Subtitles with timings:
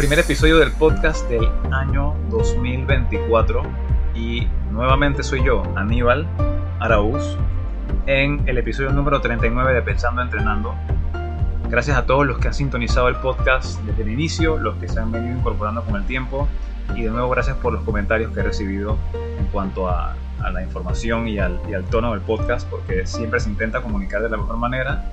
[0.00, 3.62] primer episodio del podcast del año 2024
[4.14, 6.26] y nuevamente soy yo, Aníbal
[6.78, 7.36] Araúz,
[8.06, 10.74] en el episodio número 39 de Pensando Entrenando.
[11.68, 14.98] Gracias a todos los que han sintonizado el podcast desde el inicio, los que se
[14.98, 16.48] han venido incorporando con el tiempo
[16.96, 20.16] y de nuevo gracias por los comentarios que he recibido en cuanto a,
[20.50, 24.30] la información y al, y al tono del podcast porque siempre se intenta comunicar de
[24.30, 25.12] la mejor manera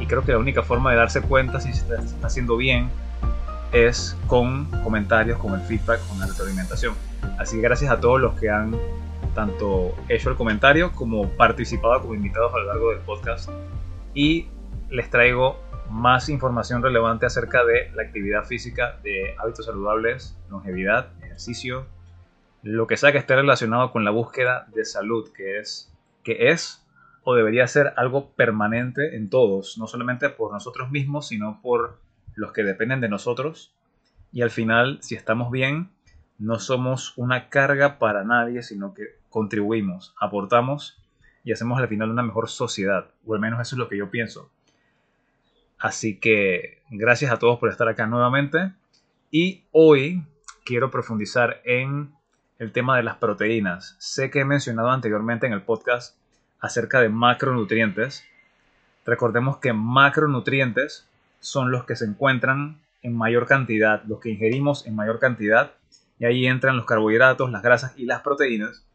[0.00, 2.90] y creo que la única forma de darse cuenta si se está haciendo bien
[3.74, 6.94] es con comentarios, con el feedback, con la retroalimentación.
[7.38, 8.76] Así que gracias a todos los que han
[9.34, 13.50] tanto hecho el comentario como participado como invitados a lo largo del podcast.
[14.14, 14.46] Y
[14.90, 15.58] les traigo
[15.90, 21.86] más información relevante acerca de la actividad física, de hábitos saludables, longevidad, ejercicio,
[22.62, 26.86] lo que sea que esté relacionado con la búsqueda de salud, que es, que es
[27.24, 31.98] o debería ser algo permanente en todos, no solamente por nosotros mismos, sino por
[32.34, 33.72] los que dependen de nosotros.
[34.32, 35.90] Y al final, si estamos bien,
[36.38, 40.98] no somos una carga para nadie, sino que contribuimos, aportamos
[41.44, 43.10] y hacemos al final una mejor sociedad.
[43.26, 44.50] O al menos eso es lo que yo pienso.
[45.78, 48.72] Así que gracias a todos por estar acá nuevamente.
[49.30, 50.24] Y hoy
[50.64, 52.14] quiero profundizar en
[52.58, 53.96] el tema de las proteínas.
[53.98, 56.16] Sé que he mencionado anteriormente en el podcast
[56.60, 58.24] acerca de macronutrientes.
[59.04, 61.06] Recordemos que macronutrientes
[61.44, 65.74] son los que se encuentran en mayor cantidad, los que ingerimos en mayor cantidad,
[66.18, 68.86] y ahí entran los carbohidratos, las grasas y las proteínas.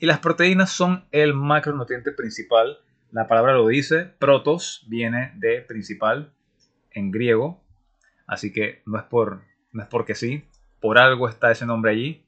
[0.00, 2.78] Y las proteínas son el macronutriente principal,
[3.12, 6.32] la palabra lo dice, protos viene de principal
[6.92, 7.62] en griego,
[8.26, 9.42] así que no es, por,
[9.72, 10.44] no es porque sí,
[10.80, 12.24] por algo está ese nombre allí.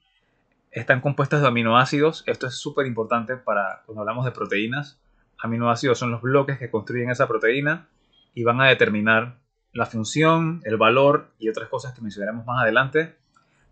[0.71, 5.01] Están compuestas de aminoácidos, esto es súper importante para cuando hablamos de proteínas.
[5.39, 7.89] Aminoácidos son los bloques que construyen esa proteína
[8.37, 9.39] y van a determinar
[9.73, 13.17] la función, el valor y otras cosas que mencionaremos más adelante.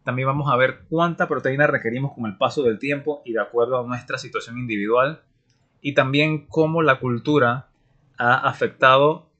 [0.04, 3.78] También vamos a ver cuánta proteína requerimos con el paso del tiempo y de acuerdo
[3.78, 5.20] a nuestra situación individual.
[5.82, 7.68] Y también cómo la cultura
[8.16, 9.30] ha afectado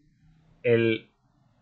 [0.62, 1.08] el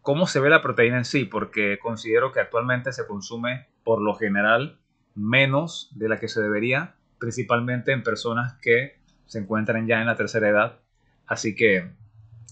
[0.01, 4.15] cómo se ve la proteína en sí, porque considero que actualmente se consume por lo
[4.15, 4.81] general
[5.15, 10.17] menos de la que se debería, principalmente en personas que se encuentran ya en la
[10.17, 10.81] tercera edad.
[11.29, 12.02] Así que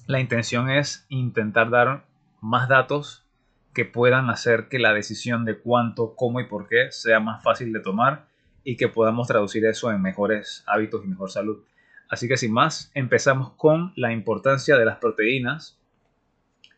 [0.06, 2.04] la intención es intentar dar
[2.40, 3.24] más datos
[3.72, 7.72] que puedan hacer que la decisión de cuánto, cómo y por qué sea más fácil
[7.72, 8.26] de tomar
[8.64, 11.62] y que podamos traducir eso en mejores hábitos y mejor salud.
[12.08, 15.78] Así que sin más, empezamos con la importancia de las proteínas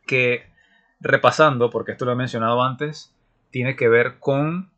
[0.06, 0.44] que
[1.00, 3.14] repasando, porque esto lo he mencionado antes,
[3.50, 4.70] tiene que ver con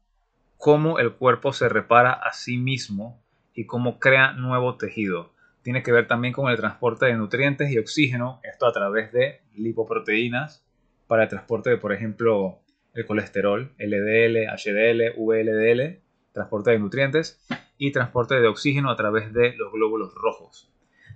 [0.56, 3.20] cómo el cuerpo se repara a sí mismo
[3.52, 5.33] y cómo crea nuevo tejido
[5.64, 9.40] tiene que ver también con el transporte de nutrientes y oxígeno, esto a través de
[9.56, 10.62] lipoproteínas
[11.06, 12.60] para el transporte de, por ejemplo,
[12.92, 16.00] el colesterol, LDL, HDL, VLDL,
[16.32, 17.40] transporte de nutrientes
[17.78, 20.70] y transporte de oxígeno a través de los glóbulos rojos.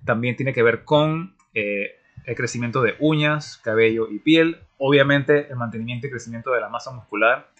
[0.06, 5.56] También tiene que ver con eh, el crecimiento de uñas, cabello y piel, obviamente el
[5.56, 7.50] mantenimiento y crecimiento de la masa muscular,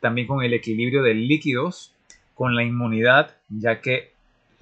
[0.00, 1.94] también con el equilibrio de líquidos,
[2.34, 4.11] con la inmunidad, ya que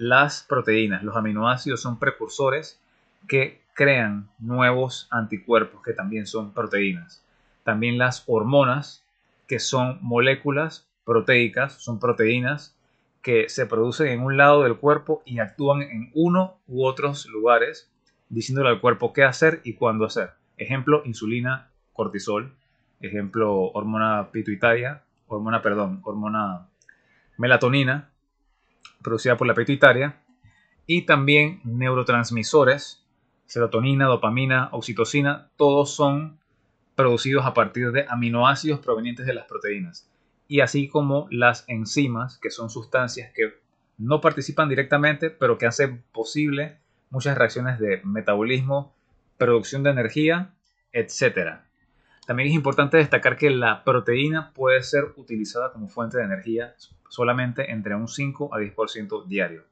[0.01, 2.79] las proteínas, los aminoácidos son precursores
[3.27, 7.23] que crean nuevos anticuerpos que también son proteínas.
[7.63, 9.03] También las hormonas,
[9.47, 12.75] que son moléculas proteicas, son proteínas
[13.21, 17.87] que se producen en un lado del cuerpo y actúan en uno u otros lugares,
[18.29, 20.31] diciéndole al cuerpo qué hacer y cuándo hacer.
[20.57, 22.51] Ejemplo, insulina, cortisol.
[23.01, 26.65] Ejemplo, hormona pituitaria, hormona, perdón, hormona
[27.37, 28.10] melatonina,
[29.03, 30.21] producida por la pituitaria,
[30.85, 33.05] y también neurotransmisores,
[33.45, 36.39] serotonina, dopamina, oxitocina, todos son
[36.95, 40.09] producidos a partir de aminoácidos provenientes de las proteínas,
[40.47, 43.59] y así como las enzimas, que son sustancias que
[43.97, 48.95] no participan directamente, pero que hacen posible muchas reacciones de metabolismo,
[49.37, 50.53] producción de energía,
[50.91, 51.61] etc.
[52.25, 56.75] También es importante destacar que la proteína puede ser utilizada como fuente de energía
[57.11, 59.65] solamente entre un 5 a 10% diario,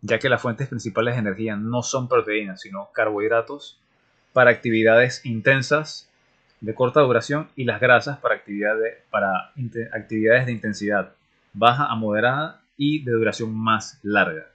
[0.00, 3.78] ya que las fuentes principales de energía no son proteínas, sino carbohidratos
[4.32, 6.10] para actividades intensas
[6.62, 9.52] de corta duración y las grasas para, actividades, para
[9.92, 11.12] actividades de intensidad
[11.52, 14.46] baja a moderada y de duración más larga.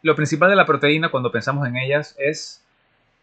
[0.00, 2.64] Lo principal de la proteína cuando pensamos en ellas es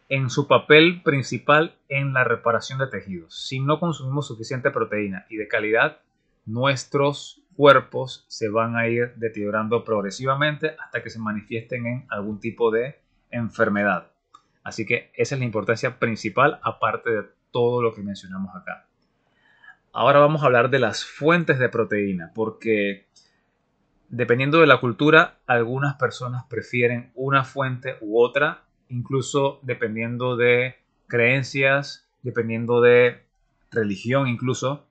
[0.09, 3.33] en su papel principal en la reparación de tejidos.
[3.47, 5.97] Si no consumimos suficiente proteína y de calidad,
[6.45, 12.72] nuestros cuerpos se van a ir deteriorando progresivamente hasta que se manifiesten en algún tipo
[12.72, 13.00] de
[13.31, 14.12] enfermedad.
[14.63, 18.88] Así que esa es la importancia principal aparte de todo lo que mencionamos acá.
[19.94, 23.06] Ahora vamos a hablar de las fuentes de proteína, porque
[24.10, 30.75] dependiendo de la cultura, algunas personas prefieren una fuente u otra, incluso dependiendo de
[31.08, 33.24] creencias, dependiendo de
[33.72, 34.86] religión incluso,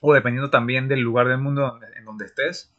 [0.00, 2.72] o dependiendo también del lugar del mundo en donde estés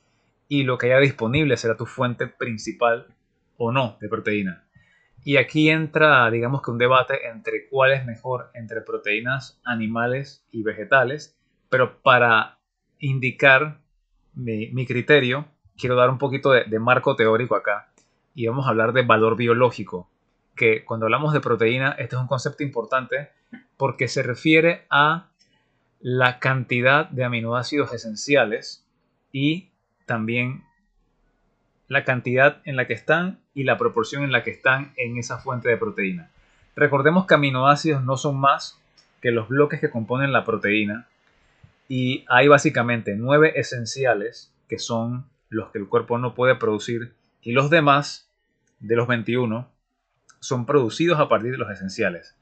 [0.48, 3.08] y lo que haya disponible será tu fuente principal
[3.58, 4.64] o no de proteína.
[5.24, 10.64] Y aquí entra, digamos que un debate entre cuál es mejor entre proteínas animales y
[10.64, 11.36] vegetales
[11.70, 12.58] pero para
[13.00, 13.80] indicar
[14.34, 15.46] mi, criterio,
[15.78, 17.92] quiero dar un poquito de, marco teórico acá
[18.34, 20.10] y vamos a hablar de valor biológico,
[20.56, 23.30] que cuando hablamos de proteína, este es un concepto importante
[23.78, 25.29] porque se refiere a
[26.00, 28.86] la cantidad de aminoácidos esenciales
[29.32, 29.70] y
[30.06, 30.64] también
[31.88, 35.40] la cantidad en la que están y la proporción en la que están en esa
[35.40, 36.30] fuente de proteína.
[36.76, 38.80] Recordemos que aminoácidos no son más
[39.22, 41.08] que los bloques que componen la proteína
[41.90, 47.52] y hay básicamente nueve esenciales que son los que el cuerpo no puede producir y
[47.52, 48.30] los demás
[48.80, 49.68] de los 21
[50.40, 52.36] son producidos a partir de los esenciales.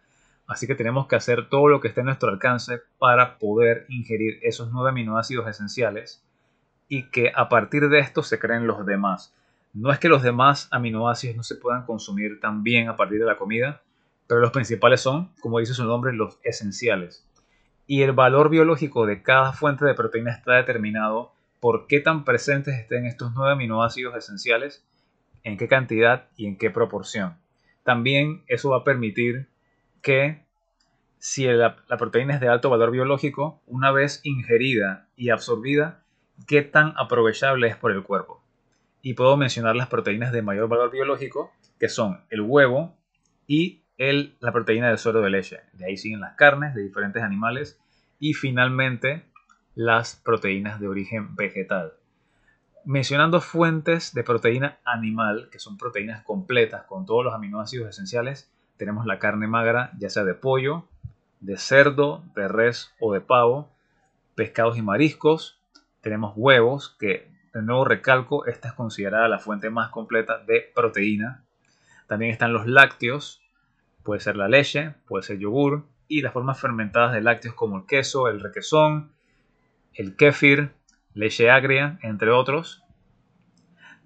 [0.47, 4.39] Así que tenemos que hacer todo lo que esté en nuestro alcance para poder ingerir
[4.41, 6.23] esos nueve aminoácidos esenciales
[6.87, 9.35] y que a partir de esto se creen los demás.
[9.73, 13.37] No es que los demás aminoácidos no se puedan consumir también a partir de la
[13.37, 13.81] comida,
[14.25, 17.27] pero los principales son, como dice su nombre, los esenciales
[17.87, 22.77] y el valor biológico de cada fuente de proteína está determinado por qué tan presentes
[22.77, 24.85] estén estos nueve aminoácidos esenciales,
[25.43, 27.37] en qué cantidad y en qué proporción.
[27.83, 29.47] También eso va a permitir
[30.07, 30.39] que
[31.17, 36.01] si la, proteína es de alto valor biológico, una vez ingerida y absorbida,
[36.47, 38.41] qué tan aprovechable es por el cuerpo.
[39.01, 42.95] Y puedo mencionar las proteínas de mayor valor biológico, que son el huevo
[43.47, 45.59] y la proteína del suero de leche.
[45.73, 47.77] De ahí siguen las carnes de diferentes animales
[48.17, 49.25] y finalmente
[49.75, 51.95] las proteínas de origen vegetal.
[52.85, 59.05] Mencionando fuentes de proteína animal, que son proteínas completas con todos los aminoácidos esenciales, tenemos
[59.05, 60.85] la carne magra, ya sea de pollo,
[61.39, 63.69] de cerdo, de res o de pavo,
[64.35, 65.59] pescados y mariscos,
[66.01, 71.43] tenemos huevos, que de nuevo recalco, esta es considerada la fuente más completa de proteína.
[72.07, 73.41] También están los lácteos,
[74.07, 77.85] Puede ser la leche, puede ser yogur y las formas fermentadas de lácteos como el
[77.85, 79.11] queso, el requesón,
[79.93, 80.71] el kéfir,
[81.13, 82.85] leche agria, entre otros.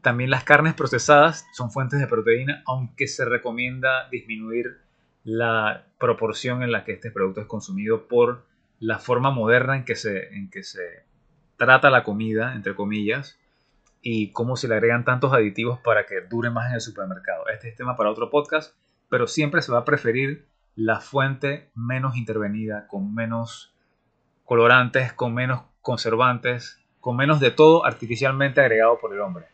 [0.01, 4.79] También las carnes procesadas son fuentes de proteína, aunque se recomienda disminuir
[5.23, 8.45] la proporción en la que este producto es consumido por
[8.79, 11.03] la forma moderna en que se, en que se
[11.57, 13.37] trata la comida, entre comillas,
[14.01, 17.47] y cómo se le agregan tantos aditivos para que dure más en el supermercado.
[17.49, 18.75] Este es tema para otro podcast,
[19.09, 23.75] pero siempre se va a preferir la fuente menos intervenida, con menos
[24.45, 29.50] colorantes, con menos conservantes, con menos de todo artificialmente agregado por el hombre.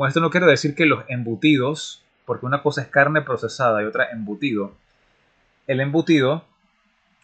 [0.00, 3.84] Con esto no quiero decir que los embutidos, porque una cosa es carne procesada y
[3.84, 4.72] otra embutido,
[5.66, 6.46] el embutido,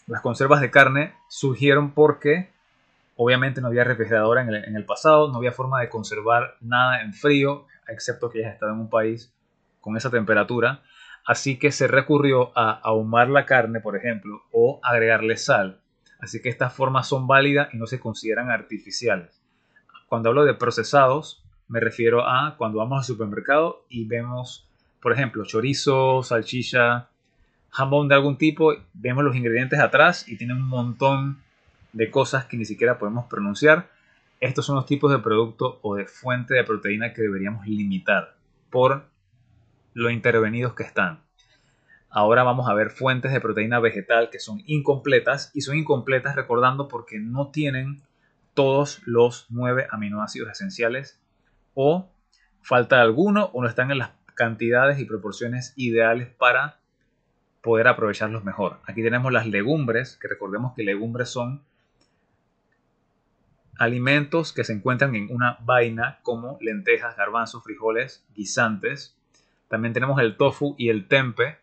[0.06, 2.50] las conservas de carne surgieron porque
[3.17, 7.00] obviamente no había refrigeradora en el, en el pasado, no había forma de conservar nada
[7.00, 9.33] en frío, excepto que hayas estado en un país
[9.80, 10.83] con esa temperatura.
[11.25, 15.80] Así que se recurrió a ahumar la carne, por ejemplo, o agregarle sal.
[16.21, 19.40] Así que estas formas son válidas y no se consideran artificiales.
[20.09, 24.66] Cuando hablo de procesados, me refiero a cuando vamos al supermercado y vemos,
[25.00, 27.08] por ejemplo, chorizo, salchicha,
[27.70, 31.38] jamón de algún tipo, vemos los ingredientes atrás y tienen un montón
[31.92, 33.90] de cosas que ni siquiera podemos pronunciar.
[34.40, 38.35] Estos son los tipos de producto o de fuente de proteína que deberíamos limitar
[38.70, 39.06] por
[39.94, 41.20] lo intervenidos que están.
[42.11, 46.88] Ahora vamos a ver fuentes de proteína vegetal que son incompletas y son incompletas recordando
[46.88, 48.02] porque no tienen
[48.54, 51.18] todos los nueve aminoácidos esenciales
[51.76, 52.11] o
[52.62, 56.78] falta alguno o no están en las cantidades y proporciones ideales para
[57.62, 58.80] poder aprovecharlos mejor.
[58.87, 61.62] Aquí tenemos las legumbres, que recordemos que legumbres son
[63.78, 69.16] alimentos que se encuentran en una vaina como lentejas, garbanzos, frijoles, guisantes,
[69.68, 71.59] también tenemos el tofu y el tempe,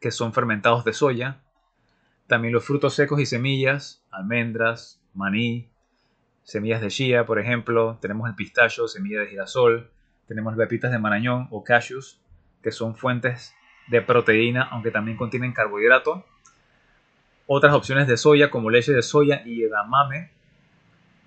[0.00, 1.40] que son fermentados de soya.
[2.26, 5.68] También los frutos secos y semillas, almendras, maní,
[6.48, 7.98] semillas de chía, por ejemplo.
[8.00, 9.90] Tenemos el pistacho, semilla de girasol.
[10.26, 12.18] Tenemos pepitas de marañón o cashews,
[12.62, 13.54] que son fuentes
[13.88, 16.24] de proteína, aunque también contienen carbohidrato.
[17.46, 20.30] Otras opciones de soya, como leche de soya y edamame,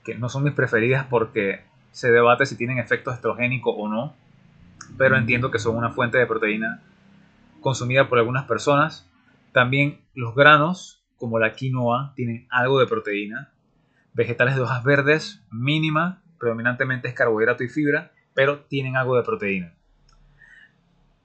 [0.04, 1.62] que no son mis preferidas porque
[1.92, 4.16] se debate si tienen efecto estrogénico o no
[4.98, 6.82] pero entiendo que son una fuente de proteína
[7.60, 9.10] consumida por algunas personas.
[9.52, 13.52] También los granos, como la quinoa, tienen algo de proteína.
[14.14, 19.74] Vegetales de hojas verdes, mínima, predominantemente es carbohidrato y fibra, pero tienen algo de proteína.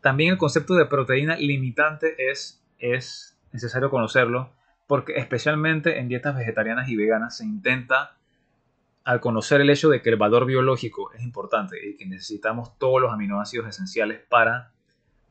[0.01, 4.53] También el concepto de proteína limitante es, es necesario conocerlo
[4.87, 8.17] porque especialmente en dietas vegetarianas y veganas se intenta,
[9.05, 13.01] al conocer el hecho de que el valor biológico es importante y que necesitamos todos
[13.01, 14.73] los aminoácidos esenciales para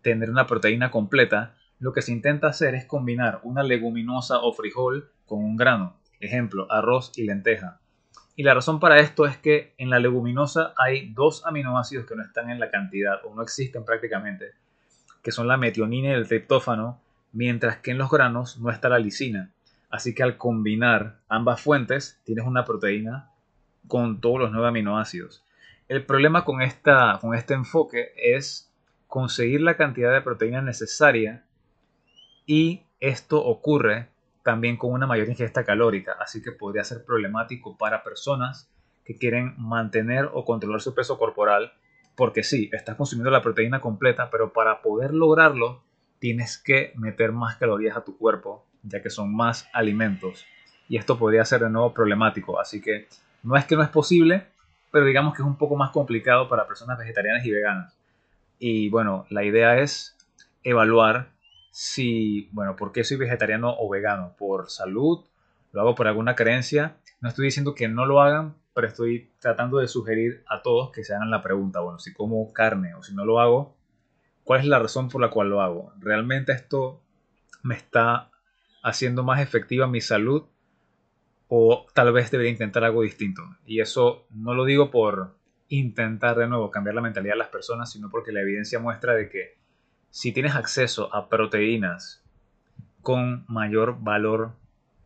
[0.02, 5.12] tener una proteína completa, lo que se intenta hacer es combinar una leguminosa o frijol
[5.26, 7.80] con un grano, ejemplo, arroz y lenteja.
[8.36, 12.24] Y la razón para esto es que en la leguminosa hay dos aminoácidos que no
[12.24, 14.52] están en la cantidad o no existen prácticamente,
[15.24, 19.00] que son la metionina y el triptófano, mientras que en los granos no está la
[19.00, 19.52] lisina.
[19.90, 23.30] Así que al combinar ambas fuentes tienes una proteína
[23.88, 25.44] con todos los nueve aminoácidos.
[25.88, 28.70] El problema con, esta, con este enfoque es
[29.08, 31.46] conseguir la cantidad de proteína necesaria
[32.46, 34.10] y esto ocurre
[34.46, 38.70] también con una mayor ingesta calórica, así que podría ser problemático para personas
[39.04, 41.74] que quieren mantener o controlar su peso corporal,
[42.16, 45.82] porque sí, estás consumiendo la proteína completa, pero para poder lograrlo
[46.20, 50.46] tienes que meter más calorías a tu cuerpo, ya que son más alimentos,
[50.88, 53.08] y esto podría ser de nuevo problemático, así que
[53.42, 54.46] no es que no es posible,
[54.92, 57.98] pero digamos que es un poco más complicado para personas vegetarianas y veganas.
[58.60, 60.16] Y bueno, la idea es
[60.64, 61.30] evaluar
[61.78, 64.34] si, bueno, ¿por qué soy vegetariano o vegano?
[64.38, 65.26] ¿Por salud?
[65.74, 66.96] ¿Lo hago por alguna creencia?
[67.20, 71.04] No estoy diciendo que no lo hagan, pero estoy tratando de sugerir a todos que
[71.04, 73.76] se hagan la pregunta, bueno, si como carne o si no lo hago,
[74.46, 75.92] ¿cuál es la razón por la cual lo hago?
[76.00, 77.02] ¿Realmente esto
[77.62, 78.32] me está
[78.82, 80.46] haciendo más efectiva mi salud?
[81.50, 83.42] O tal vez debería intentar algo distinto.
[83.66, 85.36] Y eso no lo digo por
[85.68, 89.28] intentar de nuevo cambiar la mentalidad de las personas, sino porque la evidencia muestra de
[89.28, 89.65] que
[90.16, 92.24] si tienes acceso a proteínas
[93.02, 94.54] con mayor valor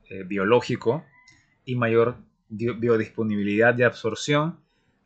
[0.07, 1.03] eh, biológico
[1.65, 4.59] y mayor biodisponibilidad de absorción,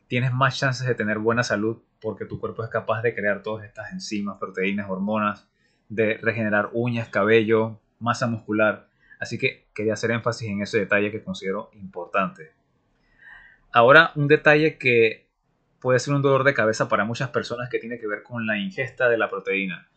[0.06, 3.64] tienes más chances de tener buena salud porque tu cuerpo es capaz de crear todas
[3.64, 5.48] estas enzimas, proteínas, hormonas,
[5.88, 8.88] de regenerar uñas, cabello, masa muscular.
[9.18, 12.52] Así que quería hacer énfasis en ese detalle que considero importante.
[13.72, 15.24] Ahora, un detalle que
[15.80, 18.58] puede ser un dolor de cabeza para muchas personas que tiene que ver con la
[18.58, 19.88] ingesta de la proteína.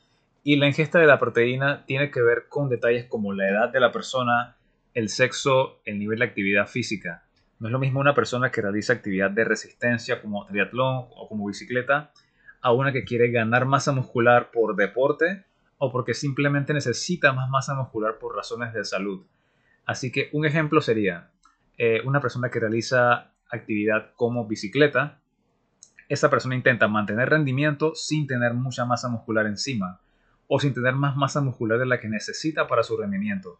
[0.47, 3.81] Y la ingesta de la proteína tiene que ver con detalles como la edad de
[3.81, 4.55] la persona,
[4.93, 7.25] el sexo, el nivel de actividad física.
[7.59, 11.47] No es lo mismo una persona que realiza actividad de resistencia como triatlón o como
[11.47, 12.13] bicicleta
[12.61, 15.43] a una que quiere ganar masa muscular por deporte
[15.79, 19.25] o porque simplemente necesita más masa muscular por razones de salud.
[19.85, 21.29] Así que un ejemplo sería
[21.77, 25.19] eh, una persona que realiza actividad como bicicleta.
[26.07, 29.99] Esa persona intenta mantener rendimiento sin tener mucha masa muscular encima
[30.47, 33.59] o sin tener más masa muscular de la que necesita para su rendimiento.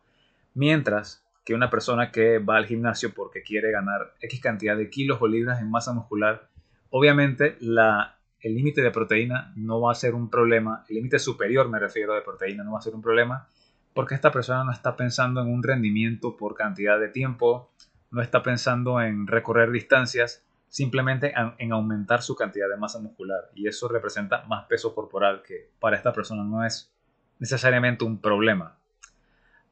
[0.54, 5.18] Mientras que una persona que va al gimnasio porque quiere ganar X cantidad de kilos
[5.22, 6.50] o libras en masa muscular,
[6.90, 11.80] obviamente el límite de proteína no va a ser un problema, el límite superior me
[11.80, 13.48] refiero de proteína no va a ser un problema,
[13.94, 17.72] porque esta persona no está pensando en un rendimiento por cantidad de tiempo,
[18.12, 23.68] no está pensando en recorrer distancias, simplemente en aumentar su cantidad de masa muscular y
[23.68, 26.92] eso representa más peso corporal que para esta persona no es
[27.40, 28.76] necesariamente un problema.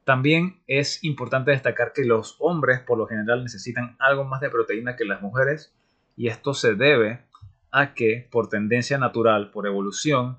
[0.04, 4.96] También es importante destacar que los hombres por lo general necesitan algo más de proteína
[4.96, 5.74] que las mujeres
[6.16, 7.22] y esto se debe
[7.72, 10.38] a que por tendencia natural, por evolución,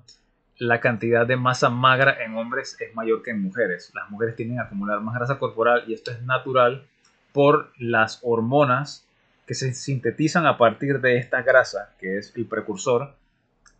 [0.57, 3.91] la cantidad de masa magra en hombres es mayor que en mujeres.
[3.93, 6.87] Las mujeres tienden a acumular más grasa corporal y esto es natural
[7.31, 9.06] por las hormonas
[9.47, 13.15] que se sintetizan a partir de esta grasa, que es el precursor,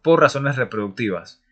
[0.02, 1.44] por razones reproductivas.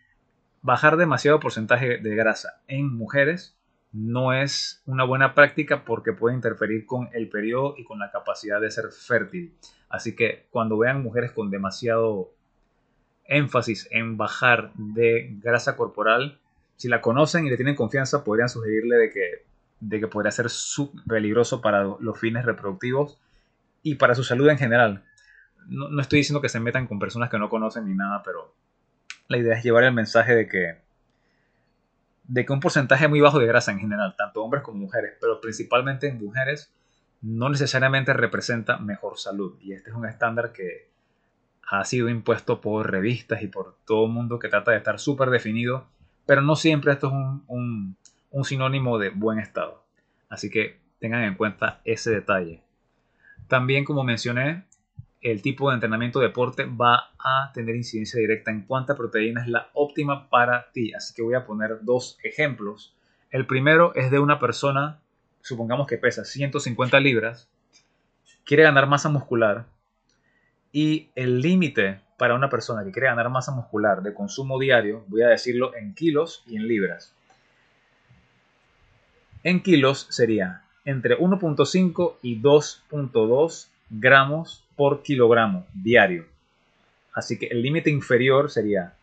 [0.61, 3.55] Bajar demasiado porcentaje de grasa en mujeres
[3.91, 8.61] no es una buena práctica porque puede interferir con el periodo y con la capacidad
[8.61, 9.53] de ser fértil.
[9.89, 12.31] Así que cuando vean mujeres con demasiado
[13.25, 16.39] énfasis en bajar de grasa corporal,
[16.77, 19.43] si la conocen y le tienen confianza, podrían sugerirle de que,
[19.81, 20.47] de que podría ser
[21.07, 23.17] peligroso para los fines reproductivos
[23.85, 25.05] y para su salud en general.
[25.67, 28.55] No, estoy diciendo que se metan con personas que no conocen ni nada, pero
[29.27, 30.83] la idea es llevar el mensaje de que
[32.23, 35.39] de que un porcentaje muy bajo de grasa en general, tanto hombres como mujeres, pero
[35.39, 36.73] principalmente en mujeres,
[37.21, 39.55] no necesariamente representa mejor salud.
[39.61, 40.89] Y este es un estándar que
[41.69, 45.29] ha sido impuesto por revistas y por todo el mundo que trata de estar súper
[45.29, 45.85] definido,
[46.25, 47.13] pero no siempre esto es
[47.47, 47.97] un
[48.43, 49.85] sinónimo de buen estado.
[50.27, 52.64] Así que tengan en cuenta ese detalle.
[53.47, 54.65] También, como mencioné,
[55.21, 59.69] el tipo de entrenamiento deporte va a tener incidencia directa en cuánta proteína es la
[59.73, 60.93] óptima para ti.
[60.93, 62.95] Así que voy a poner dos ejemplos.
[63.31, 64.99] El primero es de una persona,
[65.41, 67.49] supongamos que pesa 150 libras
[68.45, 69.65] quiere ganar masa muscular
[70.71, 75.23] y el límite para una persona que quiere ganar masa muscular de consumo diario, voy
[75.23, 77.13] a decirlo en kilos y en libras.
[79.43, 86.25] En kilos sería entre 1.5 y 2.2 gramos por kilogramo diario.
[87.13, 88.93] Así que el límite inferior sería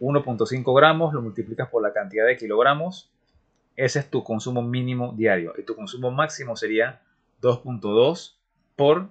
[0.00, 3.10] 1.5 gramos, lo multiplicas por la cantidad de kilogramos,
[3.76, 5.52] ese es tu consumo mínimo diario.
[5.58, 7.00] Y tu consumo máximo sería
[7.42, 8.34] 2.2
[8.74, 9.08] por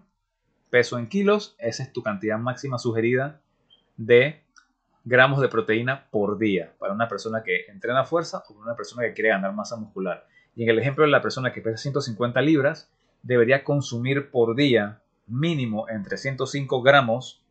[0.70, 3.40] peso en kilos, esa es tu cantidad máxima sugerida
[3.98, 4.42] de
[5.04, 9.14] gramos de proteína por día para una persona que entrena fuerza o una persona que
[9.14, 10.26] quiere ganar masa muscular.
[10.56, 12.90] Y en el ejemplo de la persona que pesa 150 libras,
[13.24, 17.42] debería consumir por día mínimo entre 105 gramos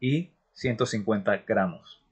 [0.00, 2.02] y 150 gramos.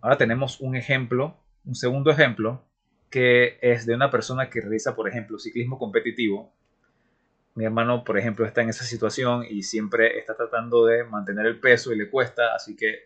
[0.00, 2.62] Ahora tenemos un ejemplo, un segundo ejemplo,
[3.10, 6.52] que es de una persona que realiza, por ejemplo, ciclismo competitivo.
[7.54, 11.60] Mi hermano, por ejemplo, está en esa situación y siempre está tratando de mantener el
[11.60, 13.04] peso y le cuesta, así que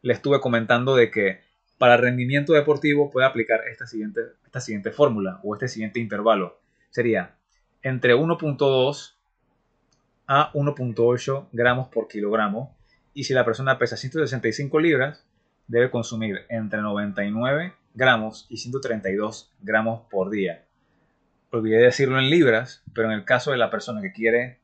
[0.00, 1.40] le estuve comentando de que
[1.78, 4.20] para rendimiento deportivo puede aplicar esta siguiente,
[4.52, 6.60] esta siguiente fórmula o este siguiente intervalo.
[6.90, 7.36] Sería
[7.80, 9.14] entre 1.2
[10.26, 12.76] a 1.8 gramos por kilogramo.
[13.14, 15.24] Y si la persona pesa 165 libras,
[15.68, 20.66] debe consumir entre 99 gramos y 132 gramos por día.
[21.50, 24.58] Olvidé decirlo en libras, pero en el caso de la persona que quiere,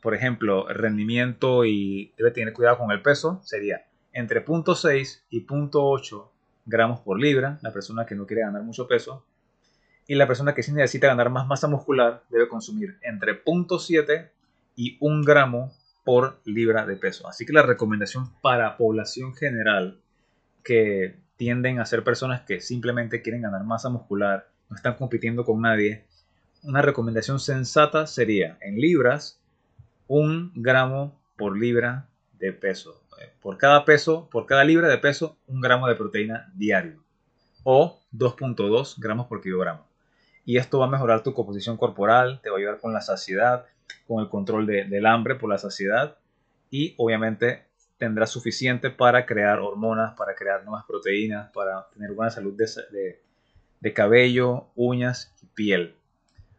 [0.00, 3.84] por ejemplo, rendimiento y debe tener cuidado con el peso, sería
[4.14, 6.30] entre 0.6 y 0.8
[6.66, 9.24] gramos por libra, la persona que no quiere ganar mucho peso,
[10.06, 14.28] y la persona que sí necesita ganar más masa muscular debe consumir entre 0.7
[14.76, 15.72] y 1 gramo
[16.04, 17.28] por libra de peso.
[17.28, 19.98] Así que la recomendación para población general
[20.62, 25.60] que tienden a ser personas que simplemente quieren ganar masa muscular, no están compitiendo con
[25.60, 26.04] nadie,
[26.62, 29.40] una recomendación sensata sería en libras
[30.08, 32.06] 1 gramo por libra
[32.38, 33.05] de peso
[33.40, 37.06] por cada peso, por cada libra de peso, un gramo de proteína diario
[37.68, 39.84] o 2.2 gramos por kilogramo.
[40.44, 43.66] Y esto va a mejorar tu composición corporal, te va a ayudar con la saciedad,
[44.06, 46.16] con el control del hambre por la saciedad
[46.70, 47.64] y obviamente
[47.98, 53.20] tendrás suficiente para crear hormonas, para crear nuevas proteínas, para tener buena salud de,
[53.80, 55.96] de cabello, uñas y piel.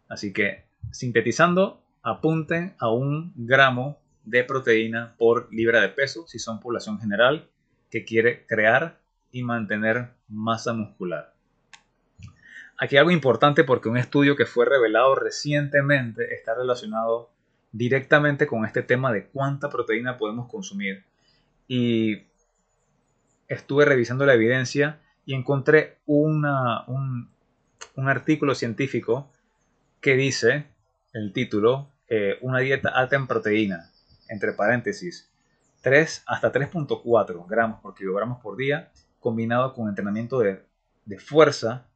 [0.09, 6.59] Así que sintetizando, apunten a un gramo de proteína por libra de peso si son
[6.59, 7.47] población general
[7.89, 8.99] que quiere crear
[9.31, 11.33] y mantener masa muscular.
[12.77, 17.29] Aquí algo importante porque un estudio que fue revelado recientemente está relacionado
[17.71, 21.03] directamente con este tema de cuánta proteína podemos consumir.
[21.67, 22.23] Y
[23.47, 29.31] estuve revisando la evidencia y encontré un, un artículo científico
[30.01, 30.65] que dice,
[31.13, 33.89] el título, eh, una dieta alta en proteína
[34.29, 35.29] entre paréntesis,
[35.81, 40.63] 3 hasta 3.4 gramos por kilogramos por día, combinado con entrenamiento de,
[41.05, 41.87] de fuerza,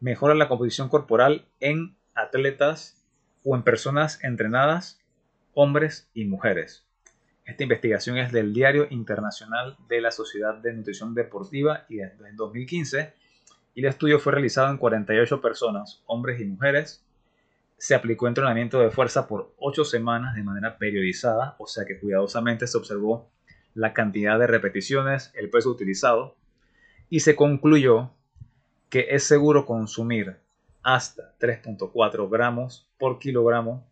[0.00, 3.04] mejora la composición corporal en atletas
[3.44, 5.00] o en personas entrenadas,
[5.54, 6.84] hombres y mujeres.
[7.44, 13.14] Esta investigación es del Diario Internacional de la Sociedad de Nutrición Deportiva y es 2015
[13.74, 17.04] y el estudio fue realizado en 48 personas, hombres y mujeres,
[17.78, 22.66] se aplicó entrenamiento de fuerza por 8 semanas de manera periodizada, o sea que cuidadosamente
[22.66, 23.30] se observó
[23.74, 26.36] la cantidad de repeticiones, el peso utilizado,
[27.08, 28.10] y se concluyó
[28.90, 30.38] que es seguro consumir
[30.82, 33.86] hasta 3.4 gramos por kilogramo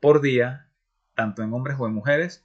[0.00, 0.66] por día,
[1.14, 2.44] tanto en hombres o en mujeres,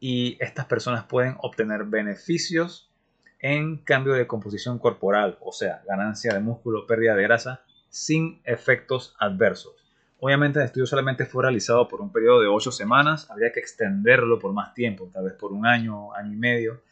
[0.00, 2.90] y estas personas pueden obtener beneficios
[3.38, 9.14] en cambio de composición corporal, o sea, ganancia de músculo, pérdida de grasa, sin efectos
[9.18, 9.89] adversos.
[10.22, 14.38] Obviamente el estudio solamente fue realizado por un periodo de 8 semanas, habría que extenderlo
[14.38, 16.82] por más tiempo, tal vez por un año, año y medio,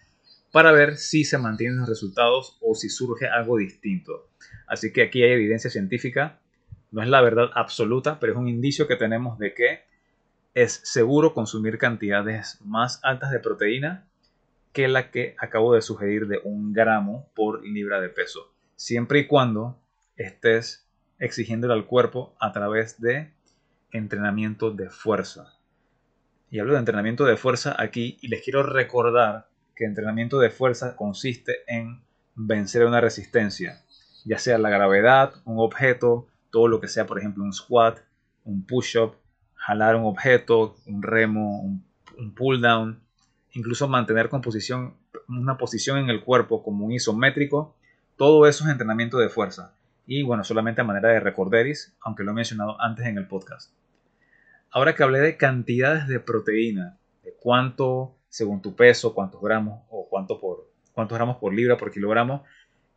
[0.51, 4.29] para ver si se mantienen los resultados o si surge algo distinto.
[4.67, 6.41] Así que aquí hay evidencia científica,
[6.91, 9.83] no es la verdad absoluta, pero es un indicio que tenemos de que
[10.55, 14.07] es seguro consumir cantidades más altas de proteína
[14.73, 19.27] que la que acabo de sugerir de un gramo por libra de peso, siempre y
[19.27, 19.79] cuando
[20.17, 20.88] estés
[21.19, 23.33] exigiéndole al cuerpo a través de
[23.93, 25.55] entrenamiento de fuerza.
[26.51, 30.97] Y hablo de entrenamiento de fuerza aquí y les quiero recordar que entrenamiento de fuerza
[30.97, 32.01] consiste en
[32.35, 33.83] vencer una resistencia,
[34.25, 37.99] ya sea la gravedad, un objeto, todo lo que sea, por ejemplo, un squat,
[38.45, 39.15] un push-up,
[39.55, 43.01] jalar un objeto, un remo, un, pull down,
[43.53, 44.95] incluso mantener composición,
[45.29, 47.77] una posición en el cuerpo como un isométrico,
[48.17, 49.78] todo eso es entrenamiento de fuerza.
[50.11, 53.71] Y bueno, solamente a manera de recorderis, aunque lo he mencionado antes en el podcast.
[54.71, 60.09] Ahora que hablé de cantidades de proteína, de cuánto según tu peso, cuántos gramos o
[60.09, 62.45] cuánto por, cuántos gramos por libra por kilogramo,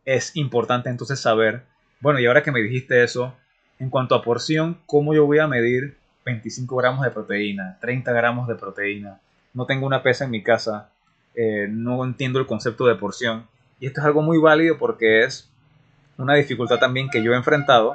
[0.06, 1.64] es importante entonces saber,
[2.00, 3.36] bueno, y ahora que me dijiste eso,
[3.78, 8.48] en cuanto a porción, ¿cómo yo voy a medir 25 gramos de proteína, 30 gramos
[8.48, 9.20] de proteína?
[9.52, 10.88] No tengo una pesa en mi casa,
[11.34, 13.48] eh, no entiendo el concepto de porción.
[13.80, 15.51] Y esto es algo muy válido porque es
[16.22, 17.94] una dificultad también que yo he enfrentado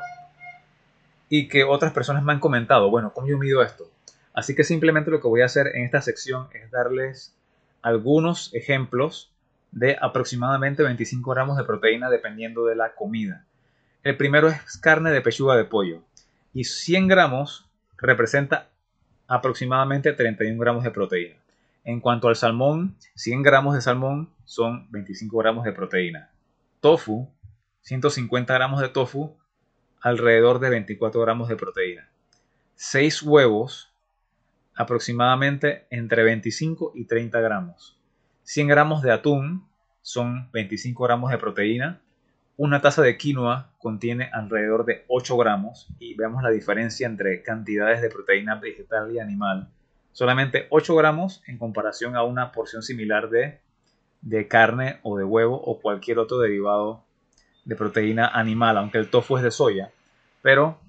[1.30, 3.90] y que otras personas me han comentado, bueno, ¿cómo yo mido esto?
[4.34, 7.36] Así que simplemente lo que voy a hacer en esta sección es darles
[7.82, 9.32] algunos ejemplos
[9.72, 13.46] de aproximadamente 25 gramos de proteína dependiendo de la comida.
[14.04, 16.04] El primero es carne de pechuga de pollo
[16.54, 17.66] y 100 gramos
[17.98, 18.70] representa
[19.28, 21.36] aproximadamente 31 gramos de proteína.
[21.84, 26.30] En cuanto al salmón, 100 gramos de salmón son 25 gramos de proteína.
[26.80, 27.30] Tofu,
[27.88, 29.38] 150 gramos de tofu,
[30.02, 32.10] alrededor de 24 gramos de proteína.
[32.76, 33.94] 6 huevos,
[34.76, 37.98] aproximadamente entre 25 y 30 gramos.
[38.44, 39.66] 100 gramos de atún
[40.02, 42.02] son 25 gramos de proteína.
[42.58, 48.02] Una taza de quinoa contiene alrededor de 8 gramos y veamos la diferencia entre cantidades
[48.02, 49.70] de proteína vegetal y animal.
[50.12, 53.62] Solamente 8 gramos en comparación a una porción similar de,
[54.20, 57.07] de carne o de huevo o cualquier otro derivado
[57.68, 59.92] de proteína animal, aunque el tofu es de soya.
[60.42, 60.80] Pero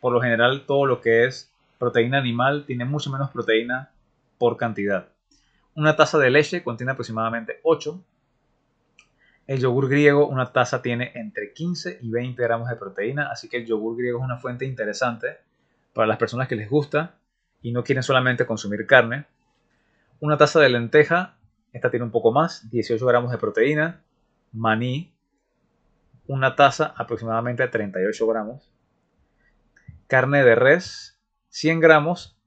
[0.00, 3.90] por lo general todo lo que es proteína animal tiene mucho menos proteína
[4.38, 5.08] por cantidad.
[5.74, 8.00] Una taza de leche contiene aproximadamente 8.
[9.48, 13.56] El yogur griego, una taza tiene entre 15 y 20 gramos de proteína, así que
[13.56, 15.38] el yogur griego es una fuente interesante
[15.92, 17.16] para las personas que les gusta
[17.60, 19.26] y no quieren solamente consumir carne.
[20.20, 21.34] Una taza de lenteja,
[21.72, 24.00] esta tiene un poco más, 18 gramos de proteína.
[24.52, 25.12] Maní,
[26.30, 28.70] una taza aproximadamente 38 gramos.
[30.06, 32.38] Carne de res, 100 gramos,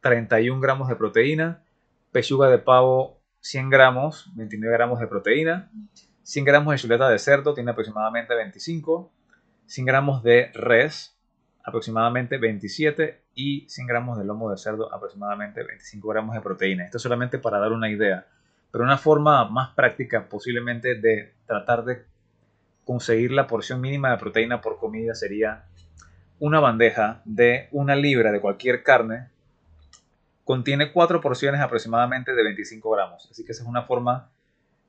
[0.00, 1.62] 31 gramos de proteína.
[2.10, 5.70] Pechuga de pavo, 100 gramos, 29 gramos de proteína.
[6.22, 9.12] 100 gramos de chuleta de cerdo, tiene aproximadamente 25.
[9.66, 11.14] 100 gramos de res,
[11.62, 13.24] aproximadamente 27.
[13.34, 16.86] Y 100 gramos de lomo de cerdo, aproximadamente 25 gramos de proteína.
[16.86, 18.26] Esto solamente para dar una idea.
[18.72, 22.06] Pero una forma más práctica posiblemente de tratar de
[22.88, 25.66] conseguir la porción mínima de proteína por comida sería
[26.38, 29.28] una bandeja de una libra de cualquier carne
[30.42, 33.28] contiene cuatro porciones aproximadamente de 25 gramos.
[33.30, 34.30] Así que esa es una forma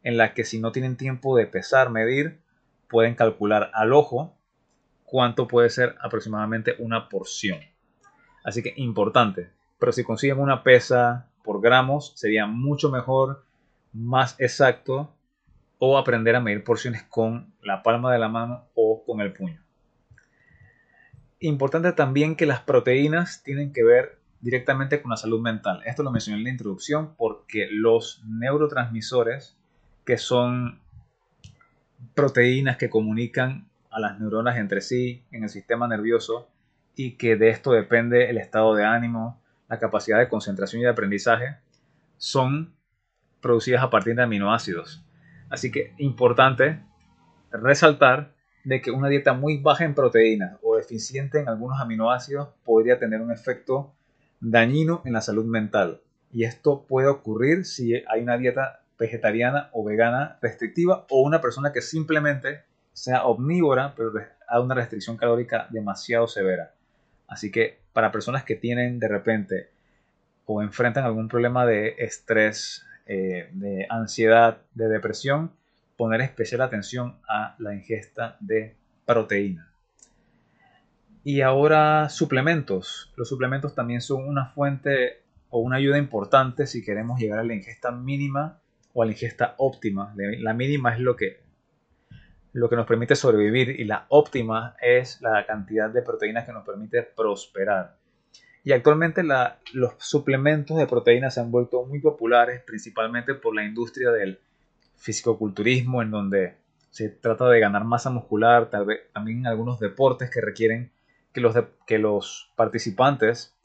[0.02, 2.40] en la que si no tienen tiempo de pesar, medir,
[2.88, 4.34] pueden calcular al ojo
[5.04, 7.60] cuánto puede ser aproximadamente una porción.
[8.46, 9.50] Así que importante.
[9.78, 13.44] Pero si consiguen una pesa por gramos, sería mucho mejor,
[13.92, 15.14] más exacto,
[15.80, 19.64] o aprender a medir porciones con la palma de la mano o con el puño.
[21.40, 25.82] Importante también que las proteínas tienen que ver directamente con la salud mental.
[25.86, 29.58] Esto lo mencioné en la introducción porque los neurotransmisores,
[30.06, 30.82] que son
[32.14, 36.50] proteínas que comunican a las neuronas entre sí en el sistema nervioso
[36.96, 40.92] y que de esto depende el estado de ánimo, la capacidad de concentración y de
[40.92, 41.58] aprendizaje,
[42.18, 42.74] son
[43.40, 45.04] producidas a partir de aminoácidos.
[45.50, 46.80] Así que importante
[47.52, 48.34] resaltar
[48.64, 53.22] de que una dieta muy baja en proteínas o deficiente en algunos aminoácidos podría tener
[53.22, 53.94] un efecto
[54.40, 56.02] dañino en la salud mental.
[56.32, 61.72] Y esto puede ocurrir si hay una dieta vegetariana o vegana restrictiva o una persona
[61.72, 64.12] que simplemente sea omnívora pero
[64.48, 66.74] a una restricción calórica demasiado severa.
[67.28, 69.70] Así que para personas que tienen de repente
[70.46, 75.52] o enfrentan algún problema de estrés, eh, de ansiedad, de depresión,
[75.98, 79.74] poner especial atención a la ingesta de proteína.
[81.24, 83.12] Y ahora suplementos.
[83.16, 87.56] Los suplementos también son una fuente o una ayuda importante si queremos llegar a la
[87.56, 88.60] ingesta mínima
[88.94, 90.14] o a la ingesta óptima.
[90.16, 91.42] La mínima es lo que,
[92.54, 96.64] lo que nos permite sobrevivir y la óptima es la cantidad de proteínas que nos
[96.64, 97.99] permite prosperar.
[98.70, 99.24] Y actualmente
[99.74, 104.38] los suplementos de proteínas se han vuelto muy populares principalmente por la industria del
[104.96, 106.54] fisicoculturismo, en donde
[106.92, 110.92] se trata de ganar masa muscular, tal vez también algunos deportes que requieren
[111.34, 111.56] que los,
[111.88, 113.56] que los participantes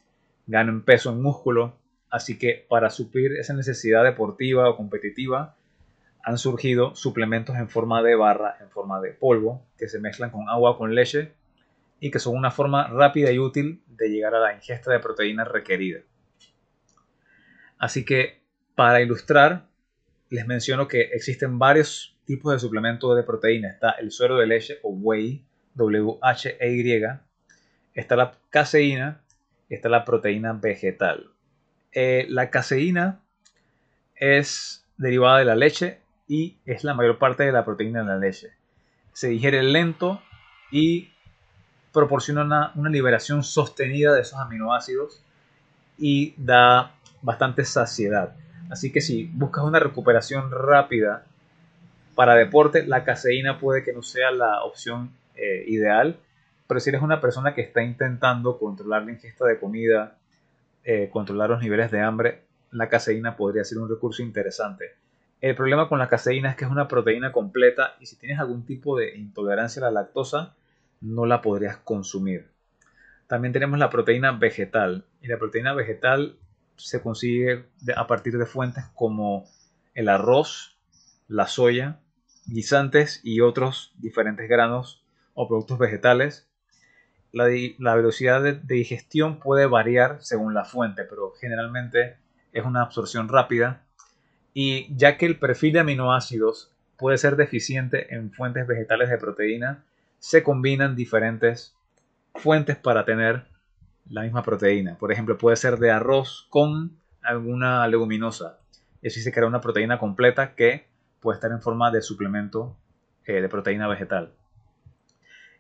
[0.46, 1.74] ganen peso en músculo.
[2.08, 5.54] Así que para suplir esa necesidad deportiva o competitiva,
[6.22, 10.48] han surgido suplementos en forma de barra, en forma de polvo, que se mezclan con
[10.48, 11.34] agua con leche
[12.04, 15.48] y que son una forma rápida y útil de llegar a la ingesta de proteínas
[15.48, 16.00] requerida.
[17.78, 18.42] Así que
[18.74, 19.68] para ilustrar,
[20.28, 23.70] les menciono que existen varios tipos de suplementos de proteína.
[23.70, 27.04] Está el suero de leche o whey, W-H-E-Y.
[27.94, 29.22] Está la caseína
[29.70, 31.30] está la proteína vegetal.
[31.90, 33.22] Eh, la caseína
[34.14, 38.18] es derivada de la leche y es la mayor parte de la proteína de la
[38.18, 38.50] leche.
[39.14, 40.22] Se digiere lento
[40.70, 41.13] y
[41.94, 45.22] proporciona una, liberación sostenida de esos aminoácidos
[45.96, 48.35] y da bastante saciedad.
[48.68, 51.24] Así que si buscas una recuperación rápida
[52.16, 56.16] para deporte, la caseína puede que no sea la opción eh, ideal,
[56.66, 60.16] pero si eres una persona que está intentando controlar la ingesta de comida,
[60.83, 64.94] eh, controlar los niveles de hambre, la caseína podría ser un recurso interesante.
[65.40, 68.66] El problema con la caseína es que es una proteína completa y si tienes algún
[68.66, 70.54] tipo de intolerancia a la lactosa,
[71.04, 72.50] no la podrías consumir.
[73.26, 76.38] También tenemos la proteína vegetal y la proteína vegetal
[76.76, 79.44] se consigue a partir de fuentes como
[79.94, 80.76] el arroz,
[81.28, 82.00] la soya,
[82.46, 86.48] guisantes y otros diferentes granos o productos vegetales.
[87.32, 87.46] La,
[87.94, 92.16] velocidad de digestión puede variar según la fuente, pero generalmente
[92.52, 93.82] es una absorción rápida
[94.52, 99.84] y ya que el perfil de aminoácidos puede ser deficiente en fuentes vegetales de proteína,
[100.24, 101.76] se combinan diferentes
[102.34, 103.44] fuentes para tener
[104.08, 104.96] la misma proteína.
[104.96, 108.58] Por ejemplo, puede ser de arroz con alguna leguminosa.
[109.02, 110.88] Y así se crea una proteína completa que
[111.20, 112.74] puede estar en forma de suplemento
[113.26, 114.32] eh, de proteína vegetal.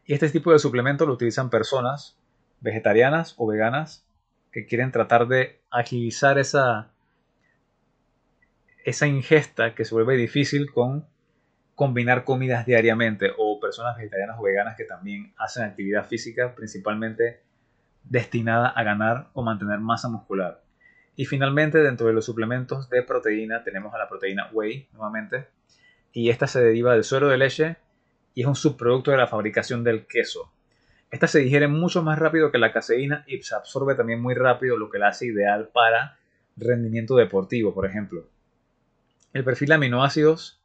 [0.06, 2.16] Y este tipo de suplemento lo utilizan personas
[2.60, 4.06] vegetarianas o veganas
[4.50, 6.90] que quieren tratar de agilizar esa
[8.82, 11.06] esa ingesta que se vuelve difícil con
[11.74, 17.40] combinar comidas diariamente o personas vegetarianas o veganas que también hacen actividad física principalmente
[18.04, 20.62] destinada a ganar o mantener masa muscular.
[21.16, 25.48] Y finalmente dentro de los suplementos de proteína tenemos a la proteína whey nuevamente
[26.12, 27.76] y esta se deriva del suero de leche
[28.34, 30.52] y es un subproducto de la fabricación del queso.
[31.10, 34.76] Esta se digiere mucho más rápido que la caseína y se absorbe también muy rápido,
[34.76, 36.18] lo que la hace ideal para
[36.56, 38.28] rendimiento deportivo, por ejemplo.
[39.32, 40.63] El perfil de aminoácidos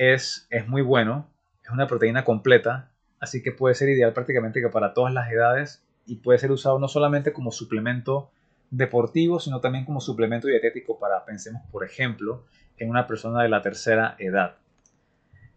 [0.00, 1.28] es, es muy bueno,
[1.62, 2.88] es una proteína completa,
[3.20, 6.88] así que puede ser ideal prácticamente para todas las edades y puede ser usado no
[6.88, 8.30] solamente como suplemento
[8.70, 12.46] deportivo, sino también como suplemento dietético para, pensemos por ejemplo,
[12.78, 14.56] en una persona de la tercera edad.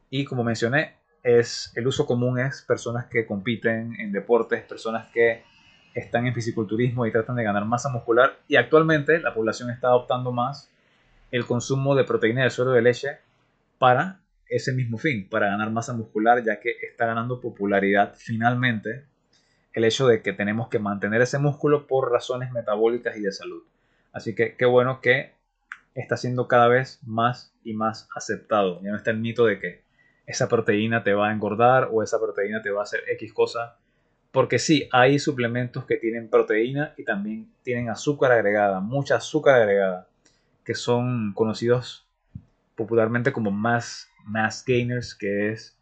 [0.09, 5.45] Y como mencioné, es, el uso común es personas que compiten en deportes, personas que
[5.93, 10.33] están en fisiculturismo y tratan de ganar masa muscular y actualmente la población está adoptando
[10.33, 10.69] más
[11.31, 13.19] el consumo de proteína de suero de leche
[13.77, 19.05] para ese mismo fin, para ganar masa muscular, ya que está ganando popularidad finalmente
[19.73, 23.63] el hecho de que tenemos que mantener ese músculo por razones metabólicas y de salud.
[24.11, 25.33] Así que qué bueno que
[25.95, 28.81] está siendo cada vez más y más aceptado.
[28.83, 29.83] Ya no está el mito de que
[30.25, 33.77] esa proteína te va a engordar o esa proteína te va a hacer X cosa.
[34.31, 40.07] Porque sí, hay suplementos que tienen proteína y también tienen azúcar agregada, mucha azúcar agregada
[40.63, 42.07] que son conocidos
[42.75, 45.77] popularmente como mass, mass gainers, que es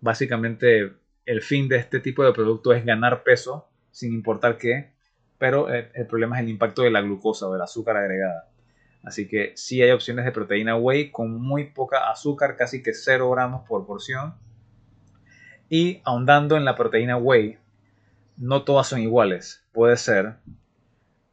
[0.00, 0.92] básicamente
[1.26, 4.92] el fin de este tipo de producto es ganar peso sin importar qué,
[5.38, 8.48] pero el, problema es el impacto de la glucosa o del azúcar agregada.
[9.02, 13.30] Así que sí hay opciones de proteína whey con muy poca azúcar, casi que 0
[13.30, 14.34] gramos por porción.
[15.68, 17.58] Y ahondando en la proteína whey,
[18.36, 19.64] no todas son iguales.
[19.72, 20.34] Puede ser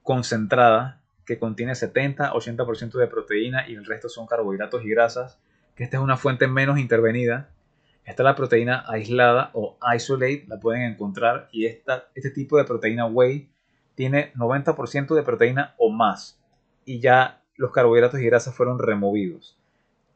[0.04, 5.38] concentrada que contiene 70-80% de proteína y el resto son carbohidratos y grasas,
[5.78, 7.52] que esta es una fuente menos intervenida.
[8.04, 13.06] Está la proteína aislada o isolate, la pueden encontrar, y esta, este tipo de proteína
[13.06, 13.50] whey
[13.96, 16.42] tiene 90% de proteína o más,
[16.84, 19.58] y ya los carbohidratos y grasas fueron removidos.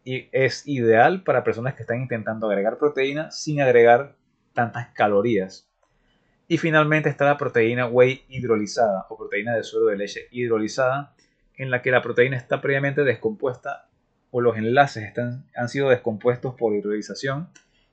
[0.03, 4.15] Y es ideal para personas que están intentando agregar proteína sin agregar
[4.53, 5.69] tantas calorías.
[6.47, 11.13] Y finalmente está la proteína whey hidrolizada o proteína de suero de leche hidrolizada,
[11.55, 13.90] en la que la proteína está previamente descompuesta
[14.31, 17.49] o los enlaces están, han sido descompuestos por hidrolización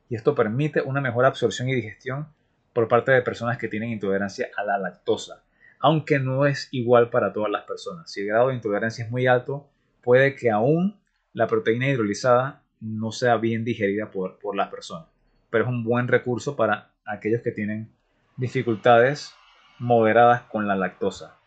[0.09, 2.29] y esto permite una mejor absorción y digestión
[2.73, 5.43] por parte de personas que tienen intolerancia a la lactosa,
[5.81, 8.11] aunque no es igual para todas las personas.
[8.11, 9.69] Si el grado de intolerancia es muy alto,
[10.03, 10.99] puede que aún
[11.33, 15.09] la proteína hidrolizada no sea bien digerida por, por las personas,
[15.51, 17.91] pero es un buen recurso para aquellos que tienen
[18.37, 19.35] dificultades
[19.79, 21.38] moderadas con la lactosa.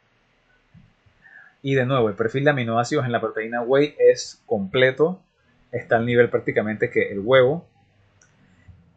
[1.62, 5.24] Y de nuevo, el perfil de aminoácidos en la proteína whey es completo,
[5.71, 7.67] está al nivel prácticamente que el huevo.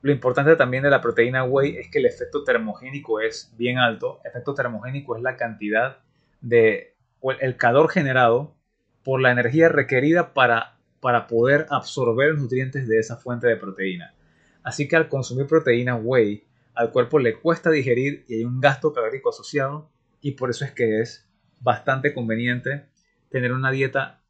[0.03, 4.21] Lo importante también de la proteína whey es que el efecto termogénico es bien alto.
[4.25, 5.99] El efecto termogénico es la cantidad
[6.41, 6.95] de
[7.41, 8.55] el calor generado
[9.03, 14.15] por la energía requerida para, para poder absorber nutrientes de esa fuente de proteína.
[14.63, 18.93] Así que al consumir proteína whey, al cuerpo le cuesta digerir y hay un gasto
[18.93, 21.24] calórico asociado y por eso es que es
[21.65, 22.85] bastante conveniente
[23.31, 24.21] tener una dieta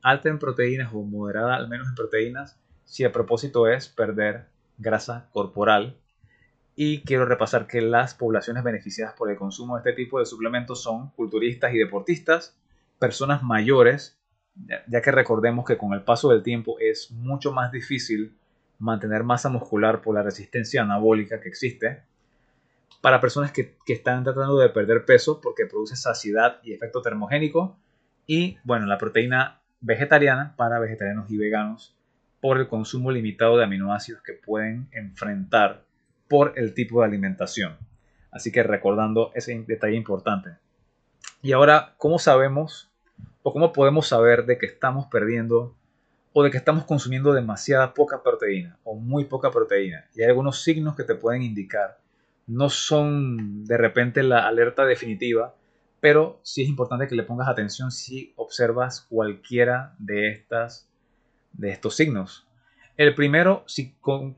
[0.00, 4.46] alta en proteínas o moderada al menos en proteínas si el propósito es perder
[4.78, 5.96] grasa corporal.
[6.76, 10.82] Y quiero repasar que las poblaciones beneficiadas por el consumo de este tipo de suplementos
[10.82, 12.56] son culturistas y deportistas,
[12.98, 14.18] personas mayores,
[14.88, 18.36] ya que recordemos que con el paso del tiempo es mucho más difícil
[18.78, 22.02] mantener masa muscular por la resistencia anabólica que existe,
[23.00, 27.76] para personas que, que, están tratando de perder peso porque produce saciedad y efecto termogénico,
[28.26, 31.94] y bueno, la proteína vegetariana para vegetarianos y veganos
[32.40, 35.84] por el consumo limitado de aminoácidos que pueden enfrentar
[36.28, 37.76] por el tipo de alimentación.
[38.30, 40.50] Así que recordando ese detalle importante.
[41.40, 42.90] Y ahora, ¿cómo sabemos
[43.42, 45.74] o cómo podemos saber de que estamos perdiendo
[46.32, 50.06] o de que estamos consumiendo demasiada poca proteína o muy poca proteína?
[50.14, 51.98] Y hay algunos signos que te pueden indicar.
[52.46, 55.54] No son de repente la alerta definitiva,
[56.00, 60.88] pero sí es importante que le pongas atención si observas cualquiera de estas
[61.52, 62.46] de estos signos.
[62.96, 63.94] El primero, si,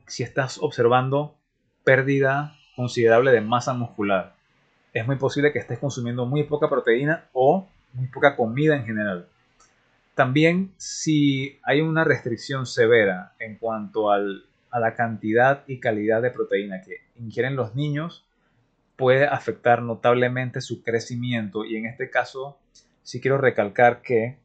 [0.07, 1.35] si estás observando
[1.83, 4.35] pérdida considerable de masa muscular.
[4.93, 9.27] Es muy posible que estés consumiendo muy poca proteína o muy poca comida en general.
[10.15, 14.11] También si hay una restricción severa en cuanto
[14.69, 18.27] a la cantidad y calidad de proteína que ingieren los niños,
[18.95, 21.65] puede afectar notablemente su crecimiento.
[21.65, 22.59] Y en este caso,
[23.03, 24.39] sí quiero recalcar que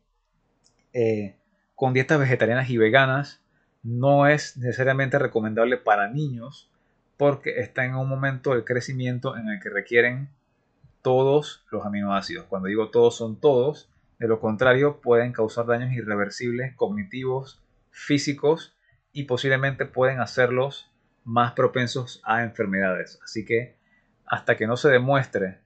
[0.93, 1.37] eh,
[1.75, 3.43] con dietas vegetarianas y veganas
[3.83, 6.71] no es necesariamente recomendable para niños
[7.17, 10.29] porque está en un momento de crecimiento en el que requieren
[11.03, 12.47] todos los aminoácidos.
[12.47, 18.77] Cuando digo todos son todos, de lo contrario pueden causar daños irreversibles cognitivos, físicos
[19.13, 20.91] y posiblemente pueden hacerlos
[21.25, 23.21] más propensos a enfermedades.
[23.23, 23.77] Así que
[24.27, 25.59] hasta que no se demuestre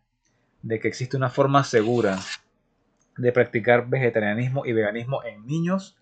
[0.62, 2.18] de que existe una forma segura
[3.16, 5.96] de practicar vegetarianismo y veganismo en niños,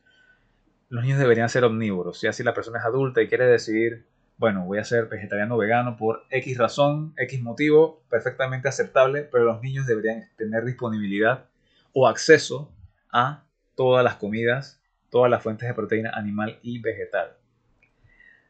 [0.89, 2.21] los niños deberían ser omnívoros.
[2.21, 5.59] Ya si la persona es adulta y quiere decidir, bueno, voy a ser vegetariano o
[5.59, 11.47] vegano por X razón, X motivo, perfectamente aceptable, pero los niños deberían tener disponibilidad
[11.93, 12.73] o acceso
[13.13, 13.45] a
[13.77, 14.81] todas las comidas,
[15.15, 17.37] todas las fuentes de proteína animal y vegetal.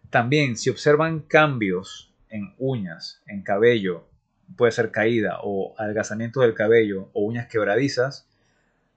[0.09, 4.09] También, si observan cambios en uñas, en cabello,
[4.57, 8.31] puede ser caída o adelgazamiento del cabello o uñas quebradizas,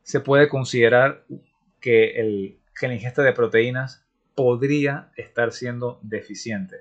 [0.02, 1.26] se puede considerar
[1.82, 6.78] que, el, que la ingesta de proteínas podría estar siendo deficiente.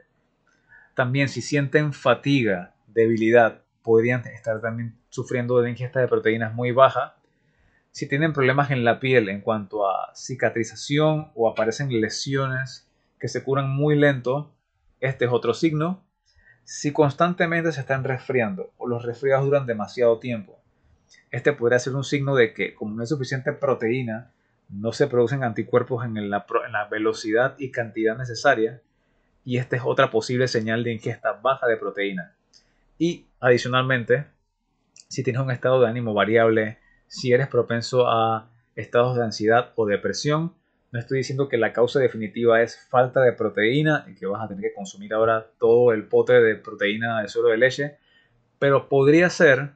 [0.95, 7.16] También si sienten fatiga, debilidad, podrían estar también sufriendo de ingesta de proteínas muy baja.
[7.97, 12.87] Si tienen problemas en la piel en cuanto a cicatrización o aparecen lesiones
[13.19, 14.53] que se curan muy lento,
[15.01, 16.05] este es otro signo.
[16.65, 20.61] Si constantemente se están resfriando o los resfriados duran demasiado tiempo,
[21.31, 24.31] este podría ser un signo de que como no hay suficiente proteína,
[24.69, 26.45] no se producen anticuerpos en la,
[26.91, 28.83] velocidad y cantidad necesaria
[29.43, 32.35] y esta es otra posible señal de ingesta baja de proteína.
[32.99, 34.27] Y adicionalmente,
[35.09, 36.77] si tienes un estado de ánimo variable,
[37.09, 40.55] si eres propenso a estados de ansiedad o depresión,
[40.93, 44.49] no estoy diciendo que la causa definitiva es falta de proteína y que vas a
[44.49, 47.99] tener que consumir ahora todo el pote de proteína de suero de leche,
[48.59, 49.73] pero podría ser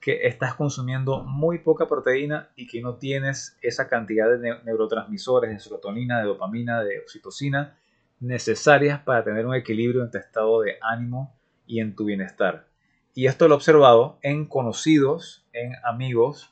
[0.00, 5.60] que estás consumiendo muy poca proteína y que no tienes esa cantidad de neurotransmisores, de
[5.60, 7.76] serotonina, de dopamina, de oxitocina
[8.20, 11.34] necesarias para tener un equilibrio en tu estado de ánimo
[11.66, 12.66] y en tu bienestar.
[13.14, 16.51] Y esto lo he observado en conocidos, en amigos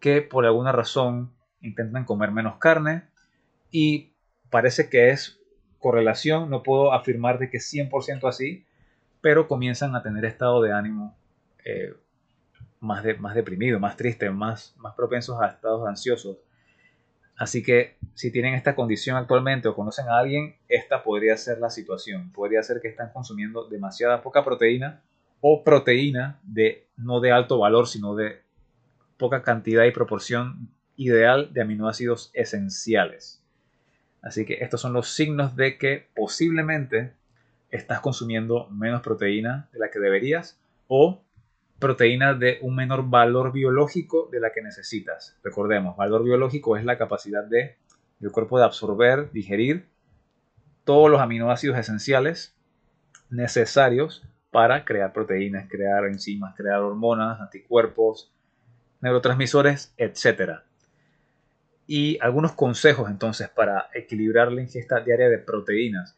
[0.00, 3.04] que por alguna razón intentan comer menos carne
[3.70, 4.12] y
[4.50, 5.38] parece que es
[5.78, 8.66] correlación, no puedo afirmar de que es 100% así,
[9.20, 11.16] pero comienzan a tener estado de ánimo
[11.64, 11.94] eh,
[12.80, 16.38] más, de, más deprimido, más triste, más, más propensos a estados ansiosos.
[17.36, 21.70] Así que si tienen esta condición actualmente o conocen a alguien, esta podría ser la
[21.70, 22.30] situación.
[22.32, 25.02] Podría ser que están consumiendo demasiada poca proteína
[25.40, 28.42] o proteína de no de alto valor, sino de
[29.20, 33.40] poca cantidad y proporción ideal de aminoácidos esenciales.
[34.22, 37.12] Así que estos son los signos de que posiblemente
[37.70, 40.58] estás consumiendo menos proteína de la que deberías
[40.88, 41.22] o
[41.78, 45.36] proteína de un menor valor biológico de la que necesitas.
[45.44, 47.76] Recordemos, valor biológico es la capacidad de,
[48.18, 49.86] del cuerpo de absorber, digerir
[50.84, 52.56] todos los aminoácidos esenciales
[53.30, 58.32] necesarios para crear proteínas, crear enzimas, crear hormonas, anticuerpos,
[59.00, 60.60] neurotransmisores, etc.
[61.86, 66.16] Y algunos consejos entonces para equilibrar la ingesta diaria de proteínas.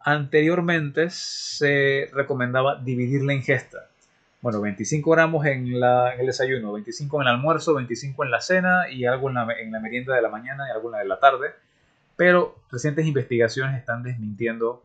[0.00, 3.88] Anteriormente se recomendaba dividir la ingesta
[4.42, 8.90] bueno, 25 gramos en, la, el desayuno, 25 en el almuerzo, 25 en la cena
[8.90, 11.04] y algo en la, en la merienda de la mañana y algo en la de
[11.04, 11.50] la tarde.
[12.16, 14.84] Pero recientes investigaciones están desmintiendo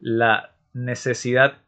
[0.00, 1.58] la necesidad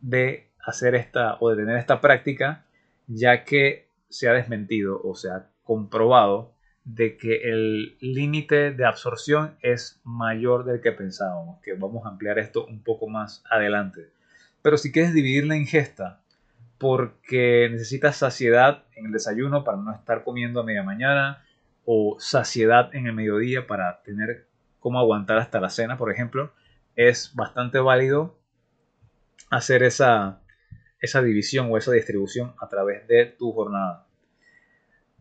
[0.00, 2.63] de hacer esta o de tener esta práctica,
[3.06, 6.52] ya que se ha desmentido o se ha comprobado
[6.84, 12.38] de que el límite de absorción es mayor del que pensábamos, que vamos a ampliar
[12.38, 14.10] esto un poco más adelante.
[14.62, 16.20] Pero si quieres dividir la ingesta
[16.78, 21.42] porque necesitas saciedad en el desayuno para no estar comiendo a media mañana
[21.86, 24.46] o saciedad en el mediodía para tener
[24.80, 26.52] cómo aguantar hasta la cena, por ejemplo,
[26.96, 28.38] es bastante válido
[29.50, 30.40] hacer esa,
[31.04, 34.06] esa división o esa distribución a través de tu jornada.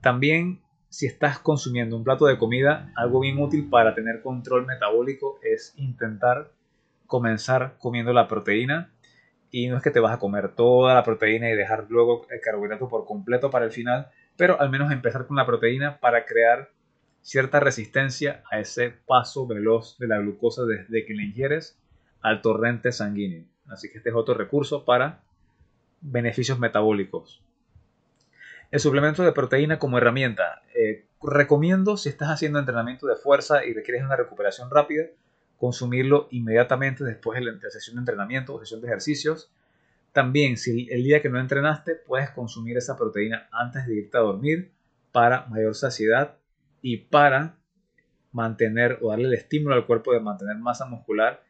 [0.01, 0.61] También
[0.93, 5.73] si estás consumiendo un plato de comida, algo bien útil para tener control metabólico es
[5.75, 6.51] intentar
[7.07, 8.93] comenzar comiendo la proteína.
[9.49, 12.41] Y no es que te vas a comer toda la proteína y dejar luego el
[12.41, 16.69] carbohidrato por completo para el final, pero al menos empezar con la proteína para crear
[17.21, 21.79] cierta resistencia a ese paso veloz de la glucosa desde que la ingieres
[22.21, 23.45] al torrente sanguíneo.
[23.67, 25.23] Así que este es otro recurso para
[26.03, 27.41] beneficios metabólicos.
[28.71, 30.61] El suplemento de proteína como herramienta.
[30.75, 35.05] Eh, recomiendo si estás haciendo entrenamiento de fuerza y requieres una recuperación rápida,
[35.57, 39.51] consumirlo inmediatamente después de la sesión de entrenamiento o sesión de ejercicios.
[40.11, 44.21] También si el día que no entrenaste puedes consumir esa proteína antes de irte a
[44.21, 44.71] dormir
[45.11, 46.35] para mayor saciedad
[46.81, 47.55] y para
[48.31, 51.43] mantener o darle el estímulo al cuerpo de mantener masa muscular.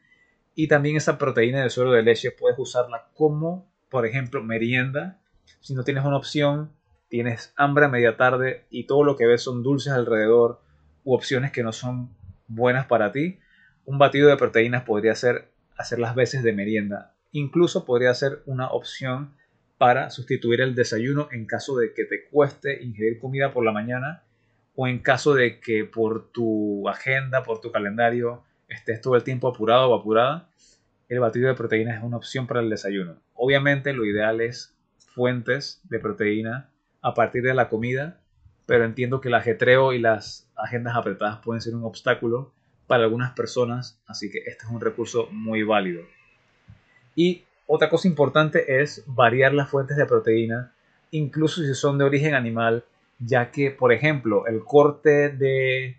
[0.54, 5.20] Y también esa proteína del suero de leche puedes usarla como, por ejemplo, merienda.
[5.60, 6.72] Si no tienes una opción,
[7.06, 10.60] tienes hambre a media tarde y todo lo que ves son dulces alrededor
[11.04, 12.10] u opciones que no son
[12.48, 13.38] buenas para ti,
[13.84, 17.14] un batido de proteínas podría ser hacer las veces de merienda.
[17.30, 19.36] Incluso podría ser una opción
[19.78, 24.24] para sustituir el desayuno en caso de que te cueste ingerir comida por la mañana
[24.74, 29.46] o en caso de que por tu agenda, por tu calendario, estés todo el tiempo
[29.46, 30.48] apurado o apurada,
[31.14, 33.16] el batido de proteínas es una opción para el desayuno.
[33.34, 36.70] Obviamente lo ideal es fuentes de proteína
[37.02, 38.18] a partir de la comida,
[38.66, 42.52] pero entiendo que el ajetreo y las agendas apretadas pueden ser un obstáculo
[42.86, 46.02] para algunas personas, así que este es un recurso muy válido.
[47.14, 50.72] Y otra cosa importante es variar las fuentes de proteína,
[51.10, 52.84] incluso si son de origen animal,
[53.18, 55.96] ya que, por ejemplo, el corte de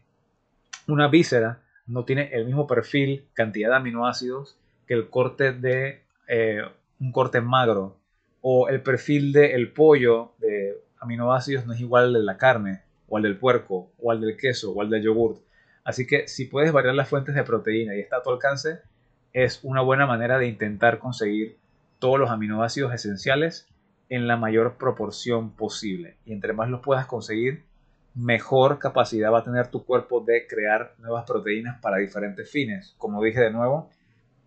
[0.87, 4.57] una víscera no tiene el mismo perfil, cantidad de aminoácidos,
[4.87, 6.61] que el corte de eh,
[6.99, 7.97] un corte magro.
[8.41, 13.17] O el perfil del pollo de aminoácidos no es igual al de la carne, o
[13.17, 15.41] al del puerco, o al del queso, o al del yogurt.
[15.83, 18.79] Así que si puedes variar las fuentes de proteína y está a tu alcance,
[19.33, 21.57] es una buena manera de intentar conseguir
[21.99, 23.67] todos los aminoácidos esenciales
[24.09, 26.17] en la mayor proporción posible.
[26.25, 27.63] Y entre más los puedas conseguir,
[28.13, 32.95] mejor capacidad va a tener tu cuerpo de crear nuevas proteínas para diferentes fines.
[32.97, 33.89] Como dije de nuevo,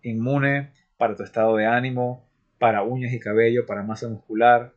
[0.03, 2.27] inmune, para tu estado de ánimo,
[2.57, 4.73] para uñas y cabello, para masa muscular,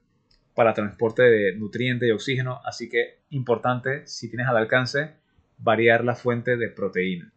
[0.54, 2.60] para transporte de nutrientes y oxígeno.
[2.64, 5.14] Así que importante, si tienes al alcance,
[5.58, 7.32] variar la fuente de proteína.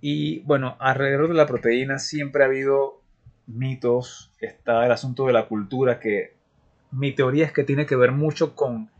[0.00, 3.02] Y bueno, alrededor de la proteína siempre ha habido
[3.46, 6.34] mitos, está el asunto de la cultura, que
[6.90, 8.90] mi teoría es que tiene que ver mucho con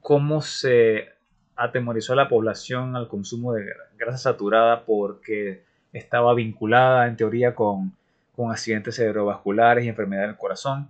[0.00, 1.10] cómo se
[1.56, 3.66] atemorizó a la población al consumo de
[3.98, 5.65] grasa saturada porque
[5.98, 7.96] estaba vinculada en teoría con,
[8.34, 10.88] con accidentes cerebrovasculares y enfermedad del corazón,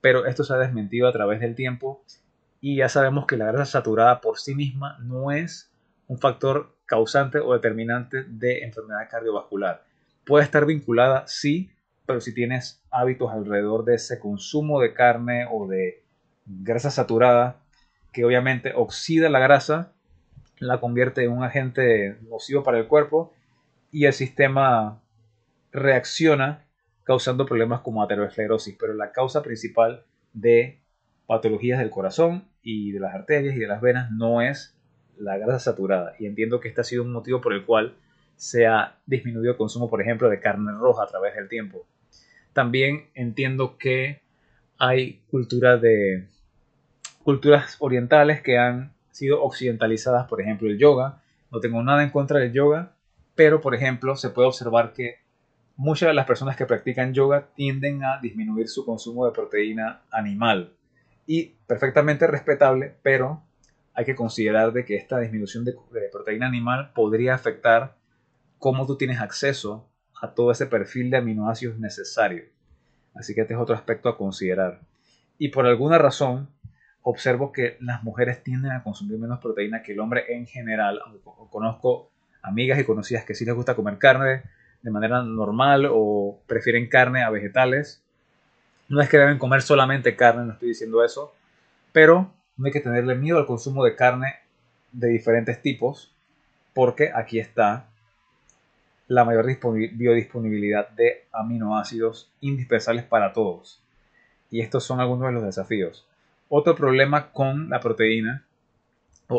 [0.00, 2.02] pero esto se ha desmentido a través del tiempo
[2.60, 5.70] y ya sabemos que la grasa saturada por sí misma no es
[6.06, 9.84] un factor causante o determinante de enfermedad cardiovascular.
[10.24, 11.70] Puede estar vinculada, sí,
[12.06, 16.02] pero si tienes hábitos alrededor de ese consumo de carne o de
[16.44, 17.56] grasa saturada,
[18.12, 19.92] que obviamente oxida la grasa,
[20.58, 23.32] la convierte en un agente nocivo para el cuerpo
[23.92, 25.00] y el sistema
[25.70, 26.64] reacciona
[27.04, 30.80] causando problemas como aterosclerosis, pero la causa principal de
[31.26, 34.74] patologías del corazón y de las arterias y de las venas no es
[35.18, 36.14] la grasa saturada.
[36.18, 37.94] Y entiendo que este ha sido un motivo por el cual
[38.36, 41.86] se ha disminuido el consumo, por ejemplo, de carne roja a través del tiempo.
[42.52, 44.22] También entiendo que
[44.78, 46.26] hay de
[47.22, 51.22] culturas orientales que han sido occidentalizadas, por ejemplo, el yoga.
[51.50, 52.94] No tengo nada en contra del yoga,
[53.42, 55.16] pero por ejemplo, se puede observar que
[55.74, 60.76] muchas de las personas que practican yoga tienden a disminuir su consumo de proteína animal.
[61.26, 63.42] Y perfectamente respetable, pero
[63.94, 65.74] hay que considerar de que esta disminución de,
[66.12, 67.96] proteína animal podría afectar
[68.58, 69.90] cómo tú tienes acceso
[70.20, 72.44] a todo ese perfil de aminoácidos necesario.
[73.16, 74.82] Así que este es otro aspecto a considerar.
[75.36, 76.48] Y por alguna razón,
[77.00, 81.00] observo que las mujeres tienden a consumir menos proteína que el hombre en general.
[81.50, 82.11] Conozco
[82.42, 84.42] amigas y conocidas que sí les gusta comer carne
[84.82, 88.02] de manera normal o prefieren carne a vegetales.
[88.88, 91.34] No es que deben comer solamente carne, no estoy diciendo eso,
[91.92, 94.36] pero no hay que tenerle miedo al consumo de carne
[94.92, 96.12] de diferentes tipos,
[96.74, 97.86] porque aquí está
[99.08, 99.46] la mayor
[99.92, 103.80] biodisponibilidad de aminoácidos indispensables para todos.
[104.50, 106.06] Y estos son algunos de los desafíos.
[106.48, 108.44] Otro problema con la proteína,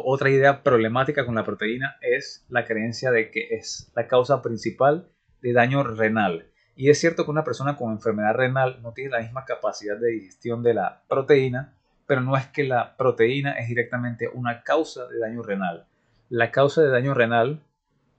[0.04, 5.10] otra idea problemática con la proteína, es la creencia de que es la causa principal
[5.42, 6.48] de daño renal.
[6.76, 10.12] Y es cierto que una persona con enfermedad renal no tiene la misma capacidad de
[10.12, 11.74] digestión de la proteína,
[12.08, 15.86] pero no es que la proteína es directamente una causa de daño renal.
[16.30, 17.62] La causa de daño renal,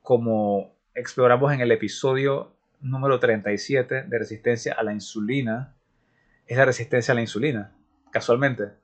[0.02, 5.74] como exploramos en el episodio número 37 de resistencia a la insulina,
[6.46, 7.72] es la resistencia a la insulina,
[8.12, 8.83] casualmente.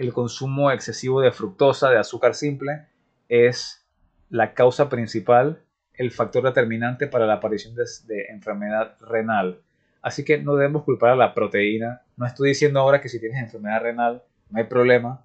[0.00, 2.86] El consumo excesivo de fructosa, de azúcar simple,
[3.28, 3.86] es
[4.30, 9.60] la causa principal el factor determinante para la aparición de, enfermedad renal.
[10.00, 12.00] Así que no debemos culpar a la proteína.
[12.16, 15.22] No estoy diciendo ahora que si tienes enfermedad renal no hay problema,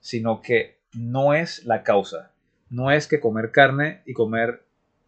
[0.00, 2.30] sino que no es la causa.
[2.68, 4.62] No es que comer carne y comer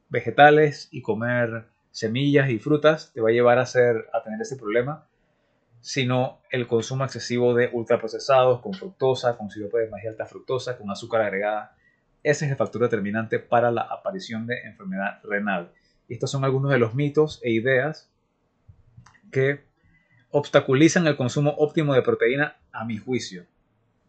[0.09, 5.10] vegetales y comer semillas y frutas te va a llevar a, a tener ese problema,
[5.81, 10.91] sino el consumo excesivo de ultraprocesados con fructosa, con sirope de maíz alta fructosa, con
[10.91, 11.77] azúcar agregada,
[12.23, 15.73] ese es el factor determinante para la aparición de enfermedad renal.
[16.07, 18.11] Y estos son algunos de los mitos e ideas
[19.31, 19.65] que
[20.31, 23.47] obstaculizan el consumo óptimo de proteína a mi juicio.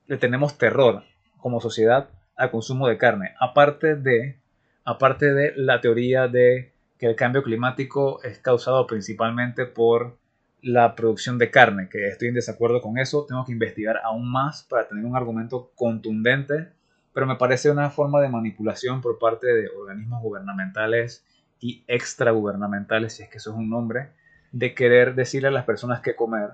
[0.07, 1.03] Le tenemos terror
[1.37, 4.39] como sociedad al consumo de carne, aparte de,
[4.83, 10.17] aparte de la teoría de que el cambio climático es causado principalmente por
[10.61, 14.63] la producción de carne, que estoy en desacuerdo con eso, tengo que investigar aún más
[14.63, 16.69] para tener un argumento contundente
[17.13, 21.25] pero me parece una forma de manipulación por parte de organismos gubernamentales
[21.59, 24.09] y extragubernamentales, si es que eso es un nombre,
[24.51, 26.51] de querer decirle a las personas qué comer.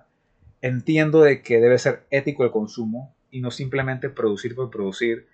[0.62, 5.28] Entiendo de que debe ser ético el consumo y no simplemente producir por producir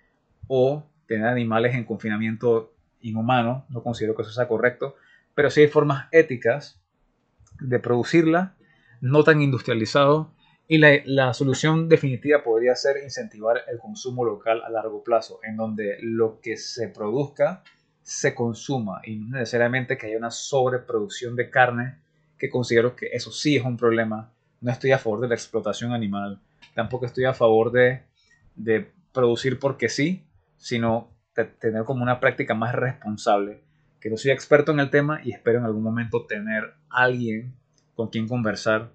[0.46, 4.96] o tener animales en confinamiento inhumano, no considero que eso sea correcto,
[5.34, 6.80] pero sí hay formas éticas
[7.60, 8.54] de producirla,
[9.04, 10.32] no tan industrializado,
[10.66, 15.98] y la, solución definitiva podría ser incentivar el consumo local a largo plazo, en donde
[16.00, 17.62] lo que se produzca
[18.00, 21.98] se consuma y no necesariamente que haya una sobreproducción de carne,
[22.38, 24.32] que considero que eso sí es un problema.
[24.62, 26.40] No estoy a favor de la explotación animal,
[26.74, 28.04] tampoco estoy a favor de,
[28.54, 30.24] de producir porque sí,
[30.56, 33.60] sino de tener como una práctica más responsable.
[34.00, 37.54] Que no soy experto en el tema y espero en algún momento tener alguien
[37.94, 38.90] con quien conversar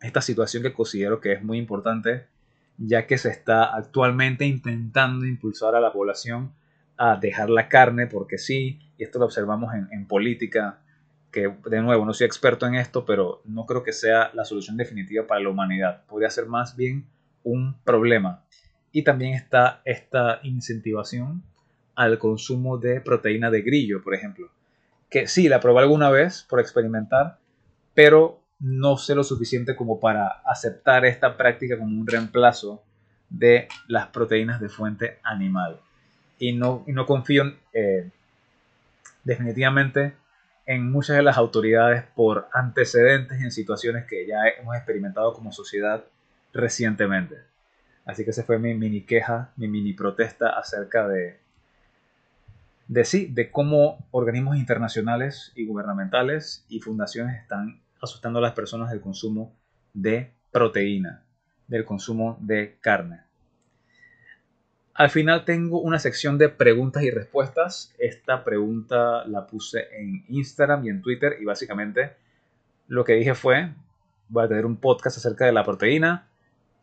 [0.00, 2.26] esta situación que considero que es muy importante,
[2.78, 6.52] ya que se está actualmente intentando impulsar a la población
[6.96, 10.80] a dejar la carne, porque sí, y esto lo observamos en, política,
[11.30, 14.76] que de nuevo no soy experto en esto, pero no creo que sea la solución
[14.76, 16.04] definitiva para la humanidad.
[16.06, 17.06] Podría ser más bien
[17.42, 18.42] un problema.
[18.92, 21.42] Y también está esta incentivación
[21.94, 24.50] al consumo de proteína de grillo, por ejemplo.
[25.10, 27.38] Que sí, la probé alguna vez por experimentar,
[27.96, 32.84] pero no sé lo suficiente como para aceptar esta práctica como un reemplazo
[33.30, 35.80] de las proteínas de fuente animal.
[36.38, 38.10] Y no, no confío eh,
[39.24, 40.14] definitivamente
[40.66, 46.04] en muchas de las autoridades por antecedentes en situaciones que ya hemos experimentado como sociedad
[46.52, 47.36] recientemente.
[48.04, 51.38] Así que esa fue mi mini queja, mi mini protesta acerca de,
[52.88, 58.90] de sí, de cómo organismos internacionales y gubernamentales y fundaciones están asustando a las personas
[58.90, 59.52] del consumo
[59.92, 61.22] de proteína,
[61.66, 63.22] del consumo de carne.
[64.94, 67.94] Al final tengo una sección de preguntas y respuestas.
[67.98, 72.16] Esta pregunta la puse en Instagram y en Twitter y básicamente
[72.88, 73.74] lo que dije fue,
[74.28, 76.28] voy a tener un podcast acerca de la proteína,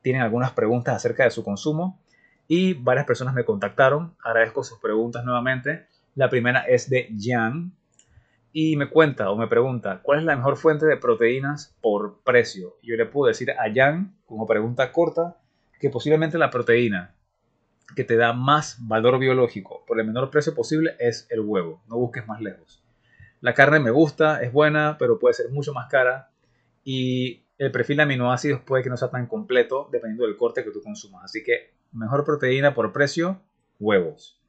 [0.03, 1.99] tienen algunas preguntas acerca de su consumo
[2.47, 4.15] y varias personas me contactaron.
[4.23, 5.87] Agradezco sus preguntas nuevamente.
[6.13, 7.71] La primera es de Jan,
[8.53, 12.77] y me cuenta o me pregunta cuál es la mejor fuente de proteínas por precio.
[12.83, 15.37] Yo le puedo decir a Jan, como pregunta corta,
[15.79, 17.15] que posiblemente la proteína
[17.95, 21.81] que te da más valor biológico por el menor precio posible es el huevo.
[21.89, 22.83] No busques más lejos.
[23.41, 26.29] La carne me gusta, es buena, pero puede ser mucho más cara.
[26.83, 30.71] Y el perfil de aminoácidos puede que no sea tan completo dependiendo del corte que
[30.71, 31.25] tú consumas.
[31.25, 33.41] Así que mejor proteína por precio,
[33.79, 34.39] huevos.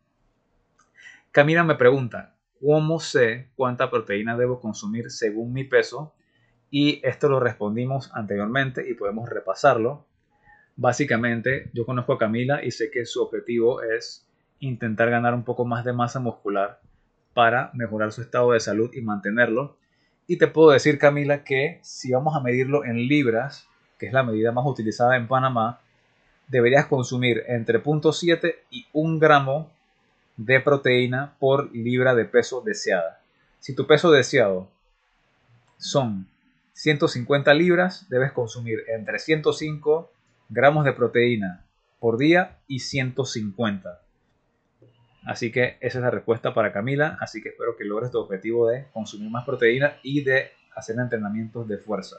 [1.32, 2.33] Camila me pregunta,
[2.64, 6.14] cómo sé cuánta proteína debo consumir según mi peso
[6.70, 10.06] y esto lo respondimos anteriormente y podemos repasarlo.
[10.76, 14.26] Básicamente, yo conozco a Camila y sé que su objetivo es
[14.60, 16.80] intentar ganar un poco más de masa muscular
[17.34, 19.76] para mejorar su estado de salud y mantenerlo.
[20.26, 24.22] Y te puedo decir, Camila, que si vamos a medirlo en libras, que es la
[24.22, 25.80] medida más utilizada en Panamá,
[26.48, 29.73] deberías consumir entre 0.7 y 1 gramo
[30.36, 33.20] de proteína por libra de peso deseada.
[33.60, 34.68] Si tu peso deseado
[35.78, 36.26] son
[36.74, 40.10] 150 libras, debes consumir entre 105
[40.48, 41.64] gramos de proteína
[41.98, 44.00] por día y 150.
[45.24, 47.16] Así que esa es la respuesta para Camila.
[47.20, 51.66] Así que espero que logres tu objetivo de consumir más proteína y de hacer entrenamientos
[51.66, 52.16] de fuerza.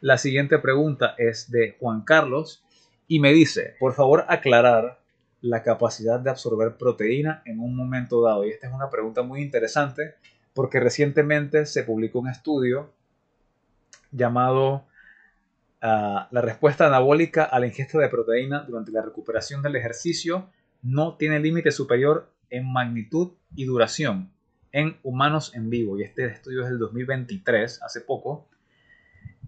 [0.00, 2.62] La siguiente pregunta es de Juan Carlos
[3.08, 4.99] y me dice, por favor aclarar
[5.42, 8.44] la capacidad de absorber proteína en un momento dado.
[8.44, 10.14] Y esta es una pregunta muy interesante
[10.54, 12.92] porque recientemente se publicó un estudio
[14.10, 14.86] llamado
[15.80, 20.50] ah, La respuesta anabólica a la ingesta de proteína durante la recuperación del ejercicio
[20.82, 24.30] no tiene límite superior en magnitud y duración
[24.72, 25.98] en humanos en vivo.
[25.98, 28.48] Y este estudio es del 2023, hace poco.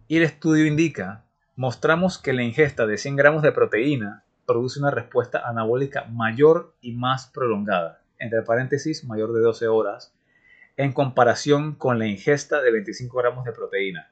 [0.09, 1.24] Y el estudio indica,
[1.57, 6.93] mostramos que la ingesta de 100 gramos de proteína produce una respuesta anabólica mayor y
[6.93, 10.12] más prolongada, entre paréntesis, mayor de 12 horas,
[10.76, 14.11] en comparación con la ingesta de 25 gramos de proteína.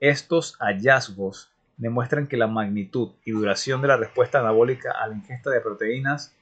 [0.00, 5.50] Estos hallazgos demuestran que la magnitud y duración de la respuesta anabólica a la ingesta
[5.50, 6.34] de proteínas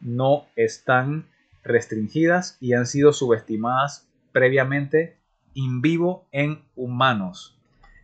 [0.00, 1.26] no están
[1.62, 5.16] restringidas y han sido subestimadas previamente
[5.54, 7.58] in vivo en humanos.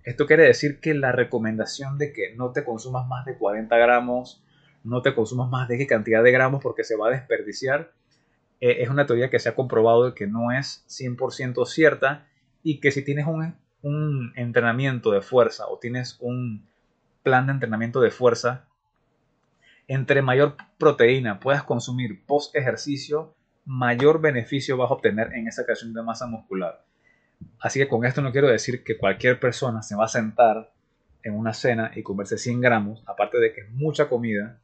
[0.04, 4.42] Esto quiere decir que la recomendación de que no te consumas más de 40 gramos,
[4.84, 7.92] no te consumas más de qué cantidad de gramos porque se va a desperdiciar,
[8.60, 12.28] eh, es una teoría que se ha comprobado que no es 100% cierta
[12.62, 13.54] y que si tienes un
[13.84, 16.66] un entrenamiento de fuerza o tienes un
[17.22, 18.64] plan de entrenamiento de fuerza,
[19.86, 23.34] entre mayor proteína puedas consumir post ejercicio,
[23.66, 26.82] mayor beneficio vas a obtener en esa creación de masa muscular.
[27.60, 30.72] Así que con esto no quiero decir que cualquier persona se va a sentar
[31.24, 34.60] en una cena y comerse 100 gramos, aparte de que es mucha comida,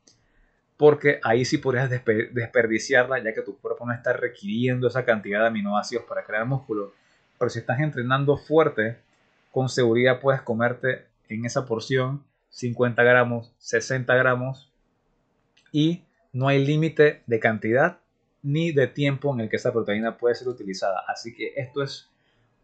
[0.76, 5.48] porque ahí sí podrías desperdiciarla ya que tu cuerpo no está requiriendo esa cantidad de
[5.48, 6.94] aminoácidos para crear músculo.
[7.38, 8.98] Pero si estás entrenando fuerte,
[9.50, 14.70] con seguridad puedes comerte en esa porción 50 gramos, 60 gramos
[15.72, 17.98] y no hay límite de cantidad
[18.42, 21.04] ni de tiempo en el que esa proteína puede ser utilizada.
[21.08, 22.08] Así que esto es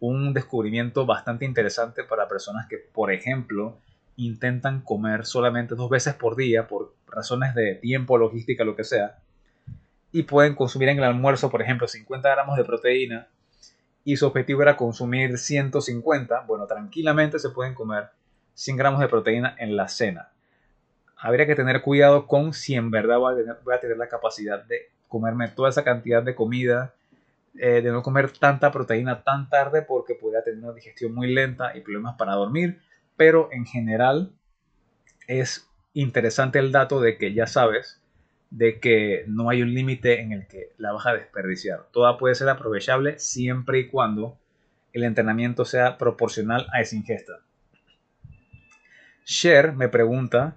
[0.01, 3.79] un descubrimiento bastante interesante para personas que, por ejemplo,
[4.17, 9.19] intentan comer solamente dos veces por día por razones de tiempo, logística, lo que sea,
[10.13, 13.29] y pueden consumir en el almuerzo, por ejemplo, 50 gramos de proteína
[14.05, 18.09] y su objetivo era consumir 150, bueno, tranquilamente se pueden comer
[18.55, 20.29] 100 gramos de proteína en la cena.
[21.17, 25.49] Habría que tener cuidado con si en verdad voy a tener, la capacidad de comerme
[25.49, 26.95] toda esa cantidad de comida,
[27.59, 31.77] eh, de no comer tanta proteína tan tarde porque podría tener una digestión muy lenta
[31.77, 32.81] y problemas para dormir,
[33.17, 34.33] pero en general
[35.27, 38.03] es interesante el dato de que ya sabes
[38.51, 41.89] de que no hay un límite en el que la vas a desperdiciar.
[41.93, 44.39] Toda puede ser aprovechable siempre y cuando
[44.93, 47.41] el entrenamiento sea proporcional a esa ingesta.
[49.25, 50.57] Cher me pregunta,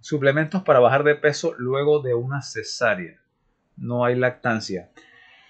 [0.00, 3.20] suplementos para bajar de peso luego de una cesárea.
[3.76, 4.90] No hay lactancia.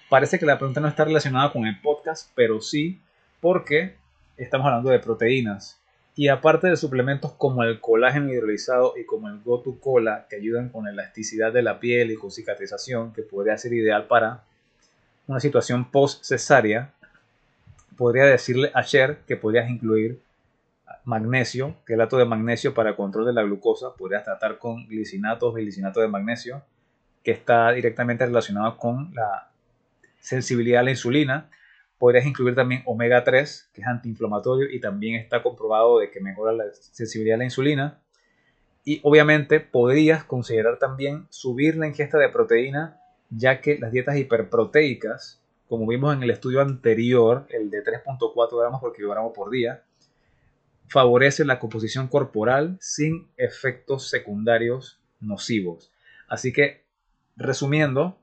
[0.09, 3.01] Parece que la pregunta no está relacionada con el podcast, pero sí
[3.41, 3.97] porque
[4.37, 5.78] estamos hablando de proteínas.
[6.19, 10.67] Y aparte de suplementos como el colágeno hidrolizado y como el Gotu Cola, que ayudan
[10.67, 14.43] con la elasticidad de la piel y con cicatrización, que podría ser ideal para
[15.27, 16.91] una situación post cesárea,
[17.95, 20.19] podría decirle a Cher que podrías incluir
[21.05, 26.01] magnesio, que el de magnesio para control de la glucosa, podrías tratar con glicinatos, glicinato
[26.01, 26.61] de magnesio,
[27.23, 29.47] que está directamente relacionado con la
[30.19, 31.49] sensibilidad a la insulina
[31.99, 36.53] Podrías incluir también omega 3, que es antiinflamatorio y también está comprobado de que mejora
[36.53, 37.99] la sensibilidad a la insulina.
[38.85, 45.41] Y obviamente podrías considerar también subir la ingesta de proteína, ya que las dietas hiperproteicas,
[45.67, 49.83] como vimos en el estudio anterior, el de 3.4 gramos por kilogramo por día,
[50.87, 55.91] favorecen la composición corporal sin efectos secundarios nocivos.
[56.27, 56.83] Así que,
[57.35, 58.17] resumiendo,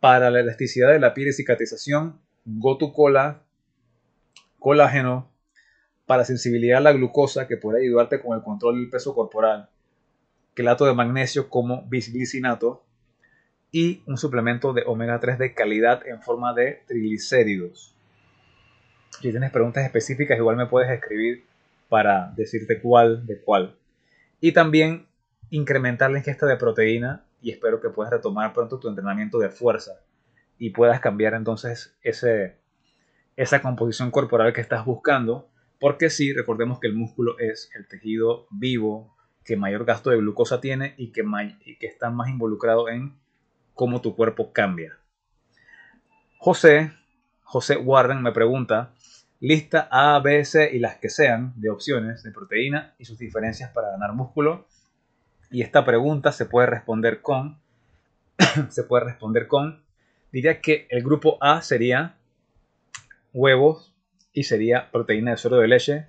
[0.00, 3.42] para la elasticidad de la piel y cicatrización, Gotu Cola,
[4.58, 5.28] colágeno,
[6.06, 9.68] para sensibilidad a la glucosa que puede ayudarte con el control del peso corporal,
[10.54, 12.82] quelato de magnesio como bisglicinato
[13.70, 17.94] y un suplemento de omega 3 de calidad en forma de triglicéridos.
[19.20, 21.44] Si tienes preguntas específicas, igual me puedes escribir
[21.90, 23.76] para decirte cuál de cuál.
[24.40, 25.06] Y también
[25.50, 30.00] incrementar la ingesta de proteína y espero que puedas retomar pronto tu entrenamiento de fuerza
[30.60, 32.58] y puedas cambiar entonces ese,
[33.34, 35.48] esa composición corporal que estás buscando.
[35.80, 40.60] Porque sí, recordemos que el músculo es el tejido vivo que mayor gasto de glucosa
[40.60, 41.24] tiene y que,
[41.64, 43.16] y que está más involucrado en
[43.72, 44.98] cómo tu cuerpo cambia.
[46.36, 46.92] José,
[47.42, 48.92] José Warren me pregunta,
[49.40, 53.70] lista A, B, C y las que sean de opciones de proteína y sus diferencias
[53.70, 54.66] para ganar músculo.
[55.50, 57.58] Y esta pregunta se puede responder con,
[58.68, 59.82] se puede responder con,
[60.32, 62.16] diría que el grupo A sería
[63.32, 63.94] huevos
[64.32, 66.06] y sería proteína de suero de leche.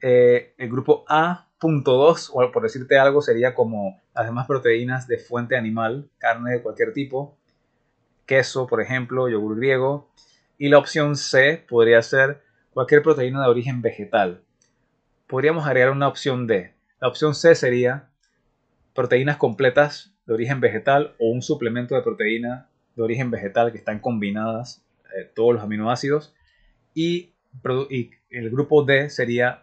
[0.00, 5.56] Eh, el grupo A.2, o por decirte algo, sería como las demás proteínas de fuente
[5.56, 7.36] animal, carne de cualquier tipo,
[8.26, 10.08] queso, por ejemplo, yogur griego.
[10.58, 12.42] Y la opción C podría ser
[12.72, 14.42] cualquier proteína de origen vegetal.
[15.26, 16.74] Podríamos agregar una opción D.
[17.00, 18.08] La opción C sería
[18.94, 22.67] proteínas completas de origen vegetal o un suplemento de proteína
[22.98, 24.84] de origen vegetal que están combinadas
[25.16, 26.34] eh, todos los aminoácidos.
[26.94, 27.32] Y,
[28.30, 29.62] el grupo D sería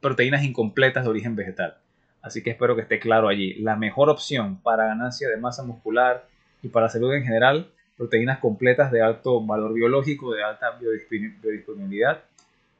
[0.00, 1.78] proteínas incompletas de origen vegetal.
[2.22, 3.54] Así que espero que esté claro allí.
[3.54, 6.28] La mejor opción para ganancia de masa muscular
[6.62, 12.22] y para salud en general, proteínas completas de alto valor biológico, de alta biodisponibilidad,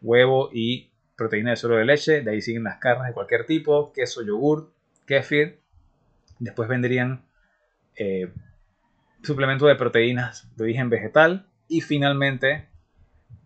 [0.00, 2.20] huevo y proteína de suelo de leche.
[2.20, 4.70] De ahí siguen las carnes de cualquier tipo, queso, yogur,
[5.06, 5.58] kefir.
[6.38, 7.24] Después vendrían
[7.96, 8.30] eh,
[9.26, 12.68] suplementos de proteínas de origen vegetal y finalmente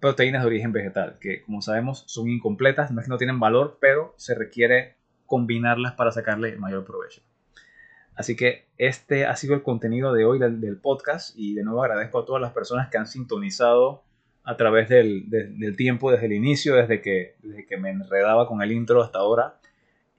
[0.01, 3.79] proteínas de origen vegetal, que como sabemos son incompletas, no es que no tienen valor,
[3.81, 7.23] pero se requiere combinarlas para sacarle mayor provecho.
[8.15, 12.19] Así que este ha sido el contenido de hoy del, podcast y de nuevo agradezco
[12.19, 14.03] a todas las personas que han sintonizado
[14.43, 15.27] a través del,
[15.77, 19.59] tiempo, desde el inicio, desde que, desde que me enredaba con el intro hasta ahora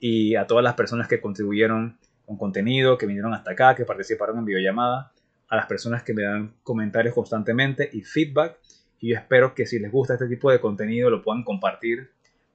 [0.00, 4.38] y a todas las personas que contribuyeron con contenido, que vinieron hasta acá, que participaron
[4.38, 5.12] en videollamada,
[5.52, 8.56] a las personas que me dan comentarios constantemente y feedback
[9.02, 12.12] y yo espero que si les gusta este tipo de contenido lo puedan compartir,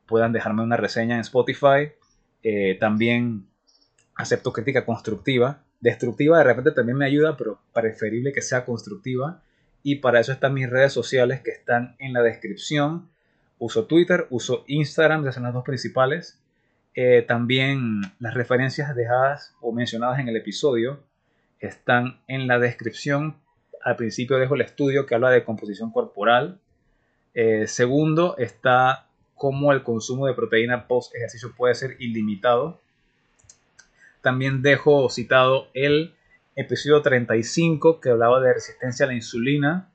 [0.08, 1.92] puedan dejarme una reseña en Spotify.
[2.42, 3.46] Eh, también
[4.16, 5.62] acepto crítica constructiva.
[5.82, 9.44] Destructiva de repente también me ayuda, pero preferible que sea constructiva.
[9.84, 13.10] Y para eso están mis redes sociales que están en la descripción.
[13.60, 16.42] Uso Twitter, uso Instagram, que son las dos principales.
[16.96, 21.04] Eh, también las referencias dejadas o mencionadas en el episodio
[21.60, 23.38] están en la descripción
[23.88, 26.60] al principio dejo el estudio que habla de composición corporal.
[27.34, 32.82] Eh, segundo está cómo el consumo de proteína post ejercicio puede ser ilimitado.
[34.22, 36.14] También dejo citado el
[36.58, 39.90] episodio 35 que hablaba de resistencia a la insulina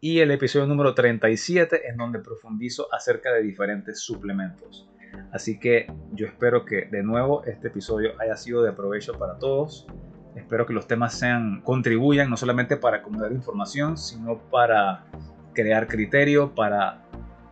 [0.00, 4.88] y el episodio número 37 en donde profundizo acerca de diferentes suplementos.
[5.32, 9.88] Así que yo espero que de nuevo este episodio haya sido de provecho para todos.
[10.34, 15.04] Espero que los temas sean, contribuyan no solamente para acumular información, sino para
[15.52, 17.04] crear criterio, para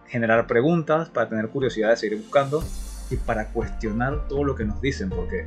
[0.08, 2.62] generar preguntas, para tener curiosidad de seguir buscando
[3.10, 5.46] y para cuestionar todo lo que nos dicen, porque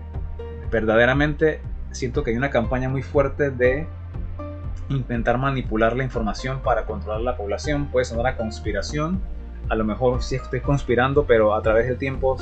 [0.72, 1.62] verdaderamente
[1.92, 3.88] siento que hay una campaña muy fuerte de
[4.90, 7.88] intentar manipular la información para controlar la población.
[7.88, 9.20] Puede sonar a conspiración,
[9.70, 12.38] a lo mejor sí estoy conspirando, pero a través del tiempo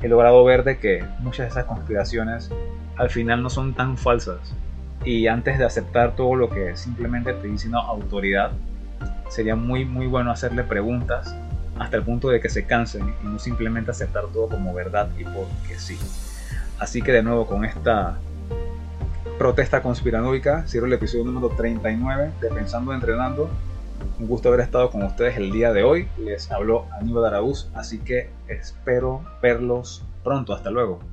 [0.00, 2.50] he logrado ver de que muchas de esas conspiraciones
[2.96, 4.54] al final no son tan falsas.
[5.04, 8.52] Y antes de aceptar todo lo que simplemente te dice autoridad,
[9.28, 11.34] sería muy muy bueno hacerle preguntas
[11.78, 15.24] hasta el punto de que se cansen y no simplemente aceptar todo como verdad y
[15.24, 15.98] porque sí.
[16.78, 18.18] Así que de nuevo con esta
[19.38, 23.50] protesta conspiranoica cierro el episodio número 39 de Pensando Entrenando.
[24.18, 26.08] Un gusto haber estado con ustedes el día de hoy.
[26.18, 30.54] Les habló Aníbal Araúz, así que espero verlos pronto.
[30.54, 31.11] Hasta luego.